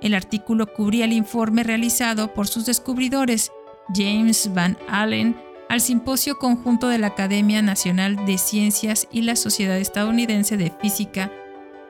El 0.00 0.14
artículo 0.14 0.72
cubría 0.72 1.06
el 1.06 1.12
informe 1.12 1.64
realizado 1.64 2.32
por 2.32 2.46
sus 2.46 2.66
descubridores, 2.66 3.50
James 3.92 4.54
Van 4.54 4.78
Allen, 4.88 5.36
al 5.68 5.80
Simposio 5.80 6.38
Conjunto 6.38 6.86
de 6.86 6.98
la 6.98 7.08
Academia 7.08 7.62
Nacional 7.62 8.24
de 8.24 8.38
Ciencias 8.38 9.08
y 9.10 9.22
la 9.22 9.34
Sociedad 9.34 9.78
Estadounidense 9.78 10.56
de 10.56 10.72
Física 10.80 11.32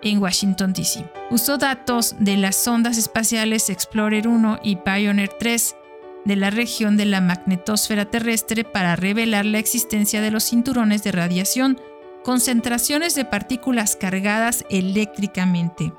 en 0.00 0.22
Washington, 0.22 0.72
D.C. 0.72 1.04
Usó 1.30 1.58
datos 1.58 2.16
de 2.18 2.38
las 2.38 2.56
sondas 2.56 2.96
espaciales 2.96 3.68
Explorer 3.68 4.26
1 4.26 4.60
y 4.62 4.76
Pioneer 4.76 5.28
3 5.38 5.76
de 6.24 6.36
la 6.36 6.50
región 6.50 6.96
de 6.96 7.06
la 7.06 7.20
magnetosfera 7.20 8.04
terrestre 8.06 8.64
para 8.64 8.96
revelar 8.96 9.44
la 9.46 9.58
existencia 9.58 10.20
de 10.20 10.30
los 10.30 10.44
cinturones 10.44 11.02
de 11.02 11.12
radiación, 11.12 11.80
concentraciones 12.24 13.14
de 13.14 13.24
partículas 13.24 13.96
cargadas 13.96 14.64
eléctricamente. 14.70 15.92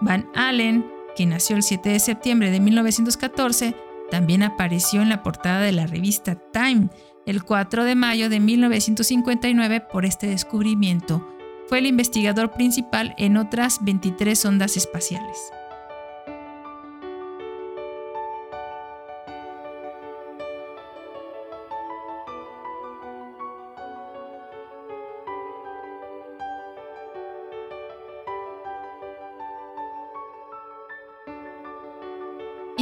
Van 0.00 0.28
Allen, 0.34 0.86
que 1.16 1.26
nació 1.26 1.56
el 1.56 1.62
7 1.62 1.88
de 1.88 1.98
septiembre 2.00 2.50
de 2.50 2.60
1914, 2.60 3.74
también 4.10 4.42
apareció 4.42 5.02
en 5.02 5.08
la 5.08 5.22
portada 5.22 5.60
de 5.60 5.72
la 5.72 5.86
revista 5.86 6.34
Time 6.52 6.88
el 7.26 7.42
4 7.42 7.84
de 7.84 7.94
mayo 7.94 8.28
de 8.28 8.40
1959 8.40 9.80
por 9.90 10.04
este 10.04 10.26
descubrimiento. 10.26 11.26
Fue 11.68 11.78
el 11.78 11.86
investigador 11.86 12.50
principal 12.52 13.14
en 13.16 13.38
otras 13.38 13.78
23 13.82 14.44
ondas 14.44 14.76
espaciales. 14.76 15.50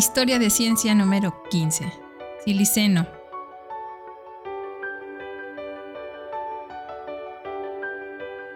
Historia 0.05 0.41
de 0.41 0.51
ciencia 0.51 0.97
número 0.97 1.45
15. 1.49 1.85
Siliceno. 2.45 3.07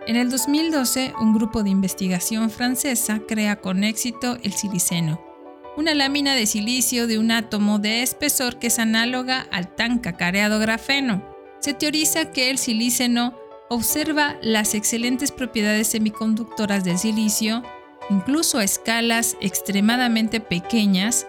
En 0.08 0.16
el 0.16 0.28
2012, 0.28 1.14
un 1.20 1.32
grupo 1.32 1.62
de 1.62 1.70
investigación 1.70 2.50
francesa 2.50 3.20
crea 3.28 3.60
con 3.60 3.84
éxito 3.84 4.38
el 4.42 4.54
siliceno, 4.54 5.24
una 5.76 5.94
lámina 5.94 6.34
de 6.34 6.46
silicio 6.46 7.06
de 7.06 7.16
un 7.16 7.30
átomo 7.30 7.78
de 7.78 8.02
espesor 8.02 8.58
que 8.58 8.66
es 8.66 8.80
análoga 8.80 9.46
al 9.52 9.72
tan 9.72 10.00
cacareado 10.00 10.58
grafeno. 10.58 11.22
Se 11.60 11.74
teoriza 11.74 12.32
que 12.32 12.50
el 12.50 12.58
siliceno 12.58 13.38
observa 13.70 14.36
las 14.42 14.74
excelentes 14.74 15.30
propiedades 15.30 15.86
semiconductoras 15.86 16.82
del 16.82 16.98
silicio, 16.98 17.62
incluso 18.10 18.58
a 18.58 18.64
escalas 18.64 19.36
extremadamente 19.40 20.40
pequeñas, 20.40 21.24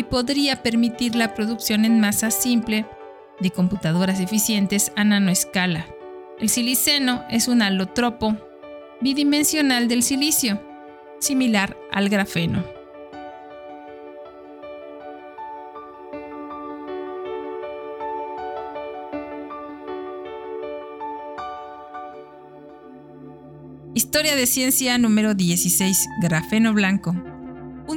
y 0.00 0.04
podría 0.04 0.62
permitir 0.62 1.14
la 1.14 1.34
producción 1.34 1.84
en 1.84 2.00
masa 2.00 2.30
simple 2.30 2.86
de 3.38 3.50
computadoras 3.50 4.18
eficientes 4.18 4.92
a 4.96 5.04
nanoescala. 5.04 5.86
El 6.38 6.48
siliceno 6.48 7.22
es 7.28 7.48
un 7.48 7.60
allotropo 7.60 8.34
bidimensional 9.02 9.88
del 9.88 10.02
silicio, 10.02 10.58
similar 11.18 11.76
al 11.92 12.08
grafeno. 12.08 12.64
Historia 23.92 24.34
de 24.34 24.46
ciencia 24.46 24.96
número 24.96 25.34
16, 25.34 26.08
grafeno 26.22 26.72
blanco. 26.72 27.14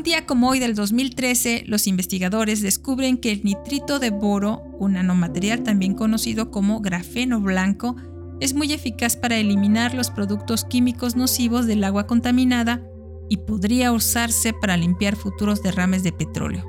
Un 0.03 0.09
día 0.09 0.25
como 0.25 0.49
hoy 0.49 0.59
del 0.59 0.75
2013, 0.75 1.63
los 1.65 1.87
investigadores 1.87 2.61
descubren 2.61 3.15
que 3.15 3.31
el 3.31 3.45
nitrito 3.45 3.99
de 3.99 4.09
boro, 4.09 4.61
un 4.77 4.95
nanomaterial 4.95 5.63
también 5.63 5.93
conocido 5.93 6.51
como 6.51 6.81
grafeno 6.81 7.39
blanco, 7.39 7.95
es 8.41 8.53
muy 8.53 8.73
eficaz 8.73 9.15
para 9.15 9.37
eliminar 9.37 9.93
los 9.93 10.11
productos 10.11 10.65
químicos 10.65 11.15
nocivos 11.15 11.67
del 11.67 11.85
agua 11.85 12.05
contaminada 12.05 12.85
y 13.29 13.37
podría 13.37 13.93
usarse 13.93 14.51
para 14.51 14.75
limpiar 14.75 15.15
futuros 15.15 15.63
derrames 15.63 16.03
de 16.03 16.11
petróleo. 16.11 16.65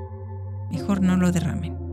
Mejor 0.71 1.01
no 1.01 1.17
lo 1.17 1.33
derramen. 1.33 1.84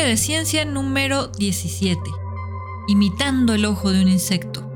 De 0.00 0.16
ciencia 0.16 0.64
número 0.64 1.28
17. 1.28 2.00
Imitando 2.88 3.54
el 3.54 3.64
ojo 3.64 3.92
de 3.92 4.02
un 4.02 4.08
insecto. 4.08 4.68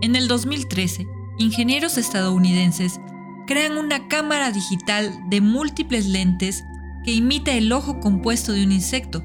En 0.00 0.16
el 0.16 0.26
2013, 0.26 1.06
ingenieros 1.38 1.98
estadounidenses 1.98 2.98
crean 3.46 3.76
una 3.76 4.08
cámara 4.08 4.52
digital 4.52 5.12
de 5.28 5.42
múltiples 5.42 6.06
lentes 6.06 6.64
que 7.04 7.12
imita 7.12 7.50
el 7.52 7.72
ojo 7.72 8.00
compuesto 8.00 8.52
de 8.52 8.64
un 8.64 8.72
insecto, 8.72 9.22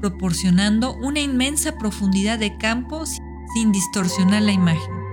proporcionando 0.00 0.94
una 0.96 1.20
inmensa 1.20 1.76
profundidad 1.76 2.38
de 2.38 2.56
campo 2.58 3.04
sin 3.06 3.72
distorsionar 3.72 4.42
la 4.42 4.52
imagen. 4.52 5.05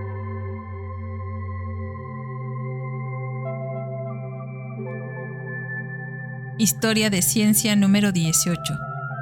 Historia 6.60 7.10
de 7.10 7.24
ciencia 7.24 7.76
número 7.76 8.12
18. 8.12 8.62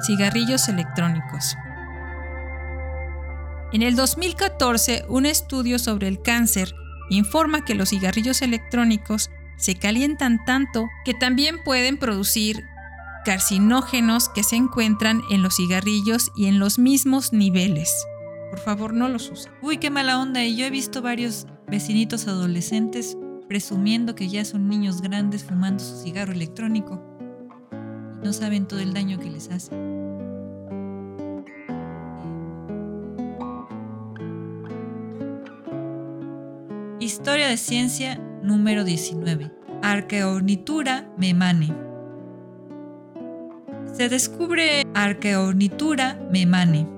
Cigarrillos 0.06 0.68
electrónicos. 0.68 1.56
En 3.72 3.80
el 3.80 3.96
2014, 3.96 5.06
un 5.08 5.24
estudio 5.24 5.78
sobre 5.78 6.08
el 6.08 6.20
cáncer 6.20 6.74
informa 7.08 7.64
que 7.64 7.74
los 7.74 7.88
cigarrillos 7.88 8.42
electrónicos 8.42 9.30
se 9.56 9.76
calientan 9.76 10.44
tanto 10.44 10.88
que 11.06 11.14
también 11.14 11.64
pueden 11.64 11.96
producir 11.96 12.64
carcinógenos 13.24 14.28
que 14.28 14.42
se 14.42 14.56
encuentran 14.56 15.22
en 15.30 15.42
los 15.42 15.56
cigarrillos 15.56 16.30
y 16.36 16.48
en 16.48 16.58
los 16.58 16.78
mismos 16.78 17.32
niveles. 17.32 17.90
Por 18.50 18.58
favor, 18.58 18.92
no 18.92 19.08
los 19.08 19.30
usen. 19.30 19.50
Uy, 19.62 19.78
qué 19.78 19.88
mala 19.88 20.20
onda. 20.20 20.44
Y 20.44 20.54
yo 20.56 20.66
he 20.66 20.70
visto 20.70 21.00
varios 21.00 21.46
vecinitos 21.66 22.28
adolescentes 22.28 23.16
presumiendo 23.48 24.14
que 24.14 24.28
ya 24.28 24.44
son 24.44 24.68
niños 24.68 25.00
grandes 25.00 25.44
fumando 25.44 25.82
su 25.82 25.96
cigarro 26.02 26.32
electrónico. 26.32 27.11
No 28.22 28.32
saben 28.32 28.66
todo 28.66 28.80
el 28.80 28.94
daño 28.94 29.18
que 29.18 29.30
les 29.30 29.50
hace. 29.50 29.72
Historia 37.00 37.48
de 37.48 37.56
ciencia 37.56 38.16
número 38.42 38.84
19. 38.84 39.50
Arqueornitura 39.82 41.12
memane. 41.18 41.74
Se 43.92 44.08
descubre 44.08 44.86
Arqueornitura 44.94 46.20
memane, 46.30 46.88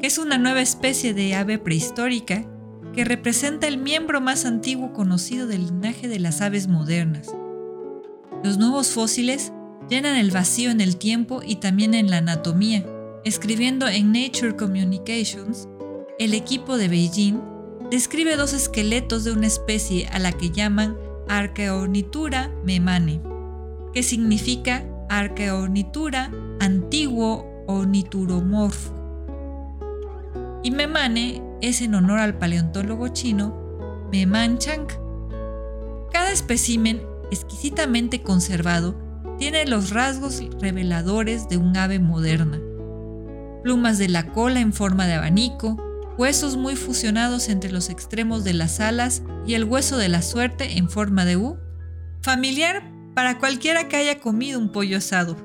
que 0.00 0.06
es 0.06 0.18
una 0.18 0.36
nueva 0.36 0.60
especie 0.60 1.14
de 1.14 1.34
ave 1.34 1.58
prehistórica 1.58 2.44
que 2.92 3.04
representa 3.04 3.66
el 3.66 3.78
miembro 3.78 4.20
más 4.20 4.44
antiguo 4.44 4.92
conocido 4.92 5.46
del 5.46 5.66
linaje 5.66 6.08
de 6.08 6.20
las 6.20 6.42
aves 6.42 6.68
modernas. 6.68 7.34
Los 8.42 8.58
nuevos 8.58 8.90
fósiles 8.92 9.50
llenan 9.88 10.16
el 10.16 10.30
vacío 10.30 10.70
en 10.70 10.80
el 10.80 10.96
tiempo 10.96 11.40
y 11.44 11.56
también 11.56 11.94
en 11.94 12.10
la 12.10 12.18
anatomía. 12.18 12.84
Escribiendo 13.24 13.88
en 13.88 14.12
Nature 14.12 14.56
Communications, 14.56 15.68
el 16.18 16.34
equipo 16.34 16.76
de 16.76 16.88
Beijing 16.88 17.40
describe 17.90 18.36
dos 18.36 18.52
esqueletos 18.52 19.24
de 19.24 19.32
una 19.32 19.46
especie 19.46 20.06
a 20.08 20.18
la 20.18 20.32
que 20.32 20.50
llaman 20.50 20.96
Archaeornitura 21.28 22.52
memane, 22.64 23.20
que 23.92 24.02
significa 24.02 24.84
Archaeornitura 25.08 26.30
antiguo 26.60 27.46
ornituromorfo. 27.66 28.92
Y 30.62 30.70
memane 30.70 31.42
es 31.60 31.82
en 31.82 31.94
honor 31.94 32.18
al 32.18 32.38
paleontólogo 32.38 33.08
chino 33.08 34.08
Meman 34.10 34.58
Chang. 34.58 34.86
Cada 36.12 36.30
espécimen 36.30 37.02
exquisitamente 37.30 38.22
conservado 38.22 38.94
tiene 39.38 39.66
los 39.66 39.90
rasgos 39.90 40.42
reveladores 40.60 41.48
de 41.48 41.56
un 41.56 41.76
ave 41.76 41.98
moderna. 41.98 42.60
Plumas 43.62 43.98
de 43.98 44.08
la 44.08 44.32
cola 44.32 44.60
en 44.60 44.72
forma 44.72 45.06
de 45.06 45.14
abanico, 45.14 45.76
huesos 46.18 46.56
muy 46.56 46.76
fusionados 46.76 47.48
entre 47.48 47.72
los 47.72 47.90
extremos 47.90 48.44
de 48.44 48.52
las 48.52 48.80
alas 48.80 49.22
y 49.46 49.54
el 49.54 49.64
hueso 49.64 49.96
de 49.96 50.08
la 50.08 50.22
suerte 50.22 50.78
en 50.78 50.88
forma 50.88 51.24
de 51.24 51.36
U, 51.36 51.58
familiar 52.22 52.90
para 53.14 53.38
cualquiera 53.38 53.88
que 53.88 53.96
haya 53.96 54.20
comido 54.20 54.58
un 54.58 54.70
pollo 54.70 54.98
asado. 54.98 55.36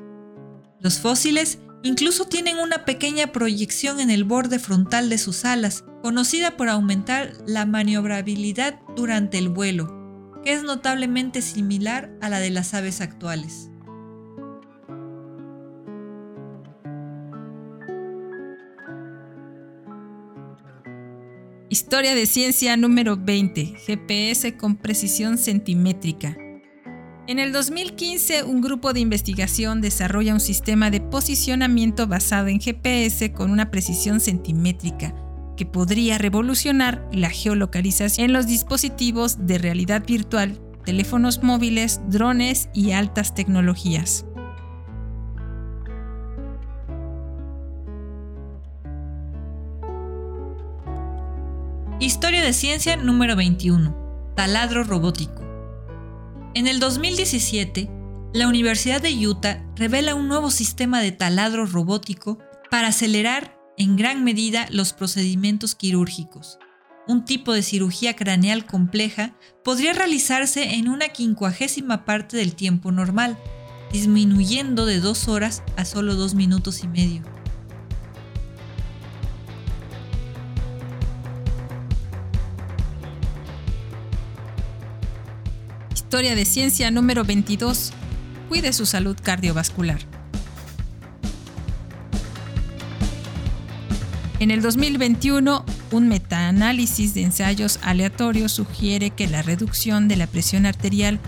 Los 0.79 0.99
fósiles 0.99 1.59
incluso 1.83 2.25
tienen 2.25 2.57
una 2.57 2.85
pequeña 2.85 3.27
proyección 3.27 3.99
en 3.99 4.09
el 4.09 4.23
borde 4.23 4.59
frontal 4.59 5.09
de 5.09 5.17
sus 5.17 5.45
alas, 5.45 5.85
conocida 6.01 6.57
por 6.57 6.69
aumentar 6.69 7.33
la 7.45 7.65
maniobrabilidad 7.65 8.79
durante 8.95 9.37
el 9.37 9.49
vuelo, 9.49 10.41
que 10.43 10.53
es 10.53 10.63
notablemente 10.63 11.41
similar 11.41 12.11
a 12.21 12.29
la 12.29 12.39
de 12.39 12.49
las 12.49 12.73
aves 12.73 13.01
actuales. 13.01 13.68
Historia 21.71 22.15
de 22.15 22.25
ciencia 22.25 22.75
número 22.77 23.15
20. 23.15 23.75
GPS 23.85 24.57
con 24.57 24.75
precisión 24.75 25.37
centimétrica. 25.37 26.35
En 27.27 27.37
el 27.37 27.51
2015, 27.53 28.43
un 28.43 28.59
grupo 28.59 28.91
de 28.91 29.01
investigación 29.01 29.79
desarrolla 29.79 30.33
un 30.33 30.39
sistema 30.39 30.89
de 30.89 30.99
posicionamiento 30.99 32.07
basado 32.07 32.47
en 32.47 32.59
GPS 32.59 33.33
con 33.33 33.51
una 33.51 33.69
precisión 33.69 34.19
centimétrica 34.19 35.13
que 35.55 35.67
podría 35.67 36.17
revolucionar 36.17 37.07
la 37.11 37.29
geolocalización 37.29 38.25
en 38.25 38.33
los 38.33 38.47
dispositivos 38.47 39.45
de 39.45 39.59
realidad 39.59 40.03
virtual, 40.03 40.59
teléfonos 40.85 41.43
móviles, 41.43 42.01
drones 42.09 42.69
y 42.73 42.93
altas 42.93 43.35
tecnologías. 43.35 44.25
Historia 52.19 52.43
de 52.43 52.51
ciencia 52.51 52.97
número 52.97 53.37
21. 53.37 54.33
Taladro 54.35 54.83
robótico. 54.83 55.41
En 56.53 56.67
el 56.67 56.81
2017, 56.81 57.89
la 58.33 58.49
Universidad 58.49 59.01
de 59.01 59.25
Utah 59.25 59.65
revela 59.77 60.15
un 60.15 60.27
nuevo 60.27 60.51
sistema 60.51 60.99
de 60.99 61.13
taladro 61.13 61.65
robótico 61.65 62.37
para 62.69 62.89
acelerar 62.89 63.57
en 63.77 63.95
gran 63.95 64.25
medida 64.25 64.67
los 64.69 64.91
procedimientos 64.91 65.75
quirúrgicos. 65.75 66.59
Un 67.07 67.23
tipo 67.23 67.53
de 67.53 67.63
cirugía 67.63 68.17
craneal 68.17 68.65
compleja 68.65 69.33
podría 69.63 69.93
realizarse 69.93 70.73
en 70.73 70.89
una 70.89 71.07
quincuagésima 71.07 72.03
parte 72.03 72.35
del 72.35 72.53
tiempo 72.53 72.91
normal, 72.91 73.37
disminuyendo 73.93 74.85
de 74.85 74.99
dos 74.99 75.29
horas 75.29 75.63
a 75.77 75.85
solo 75.85 76.15
dos 76.15 76.35
minutos 76.35 76.83
y 76.83 76.89
medio. 76.89 77.38
Historia 86.09 86.33
de 86.33 86.45
ciencia 86.45 86.89
número 86.89 87.23
22. 87.23 87.93
Cuide 88.47 88.73
su 88.73 88.87
salud 88.87 89.15
cardiovascular. 89.21 89.99
En 94.39 94.49
el 94.49 94.63
2021, 94.63 95.63
un 95.91 96.07
metaanálisis 96.07 97.13
de 97.13 97.21
ensayos 97.21 97.77
aleatorios 97.83 98.53
sugiere 98.53 99.11
que 99.11 99.27
la 99.27 99.43
reducción 99.43 100.07
de 100.07 100.15
la 100.15 100.25
presión 100.25 100.65
arterial 100.65 101.19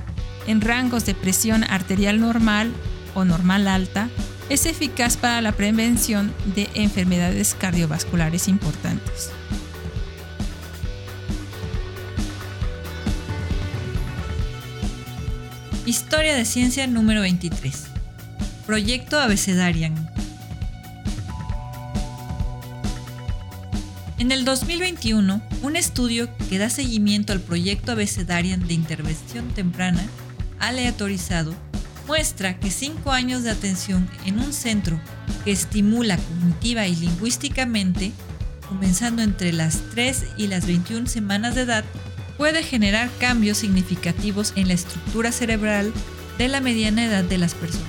en 0.47 0.61
rangos 0.61 1.05
de 1.05 1.13
presión 1.13 1.63
arterial 1.63 2.19
normal 2.19 2.73
o 3.13 3.23
normal 3.23 3.67
alta 3.67 4.09
es 4.49 4.65
eficaz 4.65 5.15
para 5.15 5.41
la 5.41 5.51
prevención 5.51 6.33
de 6.55 6.67
enfermedades 6.73 7.53
cardiovasculares 7.53 8.47
importantes. 8.47 9.29
Historia 15.83 16.35
de 16.35 16.45
ciencia 16.45 16.85
número 16.85 17.21
23. 17.21 17.85
Proyecto 18.67 19.19
Abecedarian. 19.19 19.95
En 24.19 24.31
el 24.31 24.45
2021, 24.45 25.41
un 25.63 25.75
estudio 25.75 26.29
que 26.49 26.59
da 26.59 26.69
seguimiento 26.69 27.33
al 27.33 27.39
proyecto 27.39 27.93
Abecedarian 27.93 28.67
de 28.67 28.75
intervención 28.75 29.47
temprana, 29.55 30.05
aleatorizado, 30.59 31.55
muestra 32.05 32.59
que 32.59 32.69
5 32.69 33.11
años 33.11 33.41
de 33.41 33.49
atención 33.49 34.07
en 34.25 34.37
un 34.37 34.53
centro 34.53 35.01
que 35.43 35.51
estimula 35.51 36.17
cognitiva 36.17 36.85
y 36.85 36.95
lingüísticamente, 36.95 38.11
comenzando 38.69 39.23
entre 39.23 39.51
las 39.51 39.81
3 39.95 40.25
y 40.37 40.45
las 40.45 40.67
21 40.67 41.07
semanas 41.07 41.55
de 41.55 41.61
edad, 41.61 41.83
puede 42.41 42.63
generar 42.63 43.07
cambios 43.19 43.59
significativos 43.59 44.53
en 44.55 44.67
la 44.67 44.73
estructura 44.73 45.31
cerebral 45.31 45.93
de 46.39 46.47
la 46.47 46.59
mediana 46.59 47.05
edad 47.05 47.23
de 47.23 47.37
las 47.37 47.53
personas. 47.53 47.85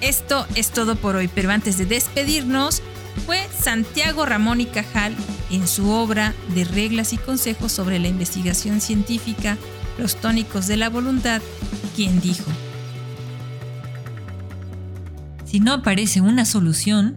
Esto 0.00 0.44
es 0.56 0.70
todo 0.72 0.96
por 0.96 1.14
hoy, 1.14 1.28
pero 1.28 1.52
antes 1.52 1.78
de 1.78 1.86
despedirnos, 1.86 2.82
fue 3.26 3.46
Santiago 3.56 4.26
Ramón 4.26 4.60
y 4.60 4.66
Cajal 4.66 5.14
en 5.52 5.68
su 5.68 5.88
obra 5.88 6.34
de 6.56 6.64
reglas 6.64 7.12
y 7.12 7.16
consejos 7.16 7.70
sobre 7.70 8.00
la 8.00 8.08
investigación 8.08 8.80
científica, 8.80 9.56
los 9.98 10.16
tónicos 10.16 10.66
de 10.66 10.78
la 10.78 10.88
voluntad, 10.88 11.40
quien 11.94 12.20
dijo, 12.20 12.50
Si 15.52 15.60
no 15.60 15.74
aparece 15.74 16.22
una 16.22 16.46
solución, 16.46 17.14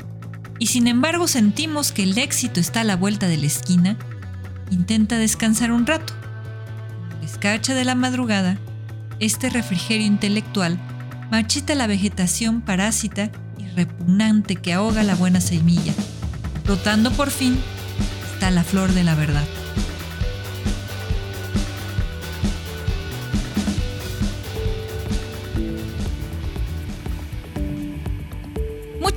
y 0.60 0.67
sin 0.67 0.88
embargo 0.88 1.26
sentimos 1.26 1.93
que 1.93 2.04
el 2.04 2.17
éxito 2.17 2.60
está 2.60 2.82
a 2.82 2.84
la 2.84 2.98
vuelta 2.98 3.30
de 3.30 3.38
la 3.38 3.45
esquina, 3.45 3.95
intenta 4.69 5.17
descansar 5.17 5.71
un 5.71 5.88
rato. 5.88 6.12
Escarcha 7.24 7.74
de 7.74 7.86
la 7.86 7.95
madrugada, 7.95 8.58
este 9.21 9.50
refrigerio 9.50 10.06
intelectual 10.06 10.78
marchita 11.32 11.76
la 11.76 11.88
vegetación 11.88 12.60
parásita 12.60 13.32
y 13.58 13.67
repugnante 13.74 14.58
que 14.58 14.74
ahoga 14.74 15.04
la 15.04 15.15
buena 15.15 15.39
semilla. 15.39 15.93
Brotando 16.65 17.12
por 17.12 17.30
fin 17.30 17.58
está 18.34 18.52
la 18.52 18.65
flor 18.65 18.91
de 18.91 19.06
la 19.06 19.15
verdad. 19.15 19.45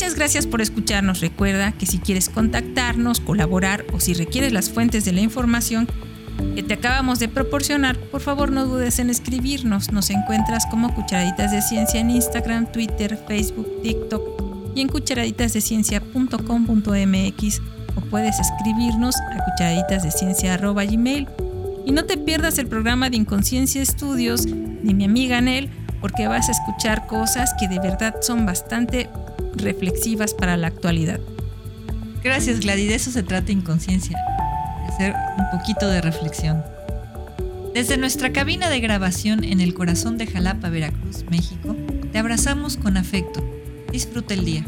Muchas 0.08 0.20
gracias 0.20 0.46
por 0.46 0.62
escucharnos. 0.62 1.20
Recuerda 1.20 1.72
que 1.72 1.84
si 1.84 1.98
quieres 1.98 2.30
contactarnos, 2.30 3.20
colaborar 3.20 3.84
o 3.92 4.00
si 4.00 4.14
requieres 4.14 4.54
las 4.54 4.70
fuentes 4.70 5.04
de 5.04 5.12
la 5.12 5.20
información 5.20 5.86
que 6.54 6.62
te 6.62 6.72
acabamos 6.72 7.18
de 7.18 7.28
proporcionar, 7.28 7.98
por 7.98 8.22
favor 8.22 8.50
no 8.50 8.64
dudes 8.64 9.00
en 9.00 9.10
escribirnos. 9.10 9.92
Nos 9.92 10.08
encuentras 10.08 10.64
como 10.64 10.94
Cucharaditas 10.94 11.52
de 11.52 11.60
Ciencia 11.60 12.00
en 12.00 12.08
Instagram, 12.08 12.72
Twitter, 12.72 13.22
Facebook, 13.28 13.82
TikTok 13.82 14.74
y 14.74 14.80
en 14.80 14.88
cucharaditasdeciencia.com.mx 14.88 17.60
o 17.94 18.00
puedes 18.00 18.40
escribirnos 18.40 19.14
a 19.14 19.44
cucharaditasdeciencia.gmail. 19.44 21.28
Y 21.84 21.92
no 21.92 22.06
te 22.06 22.16
pierdas 22.16 22.56
el 22.56 22.66
programa 22.66 23.10
de 23.10 23.18
Inconsciencia 23.18 23.82
Estudios 23.82 24.46
de 24.46 24.94
mi 24.94 25.04
amiga 25.04 25.42
Nel, 25.42 25.68
porque 26.00 26.28
vas 26.28 26.48
a 26.48 26.52
escuchar 26.52 27.06
cosas 27.06 27.52
que 27.60 27.68
de 27.68 27.78
verdad 27.78 28.14
son 28.22 28.46
bastante 28.46 29.10
reflexivas 29.58 30.34
para 30.34 30.56
la 30.56 30.68
actualidad. 30.68 31.20
Gracias 32.22 32.60
Gladys, 32.60 32.88
de 32.88 32.94
eso 32.94 33.10
se 33.10 33.22
trata 33.22 33.52
Inconsciencia, 33.52 34.18
de 34.82 34.92
hacer 34.92 35.14
un 35.38 35.58
poquito 35.58 35.88
de 35.88 36.00
reflexión. 36.00 36.62
Desde 37.74 37.96
nuestra 37.96 38.32
cabina 38.32 38.70
de 38.70 38.80
grabación 38.80 39.44
en 39.44 39.60
el 39.60 39.74
corazón 39.74 40.18
de 40.18 40.26
Jalapa, 40.26 40.68
Veracruz, 40.68 41.24
México, 41.30 41.76
te 42.10 42.18
abrazamos 42.18 42.76
con 42.76 42.96
afecto. 42.96 43.44
Disfruta 43.92 44.34
el 44.34 44.44
día. 44.44 44.64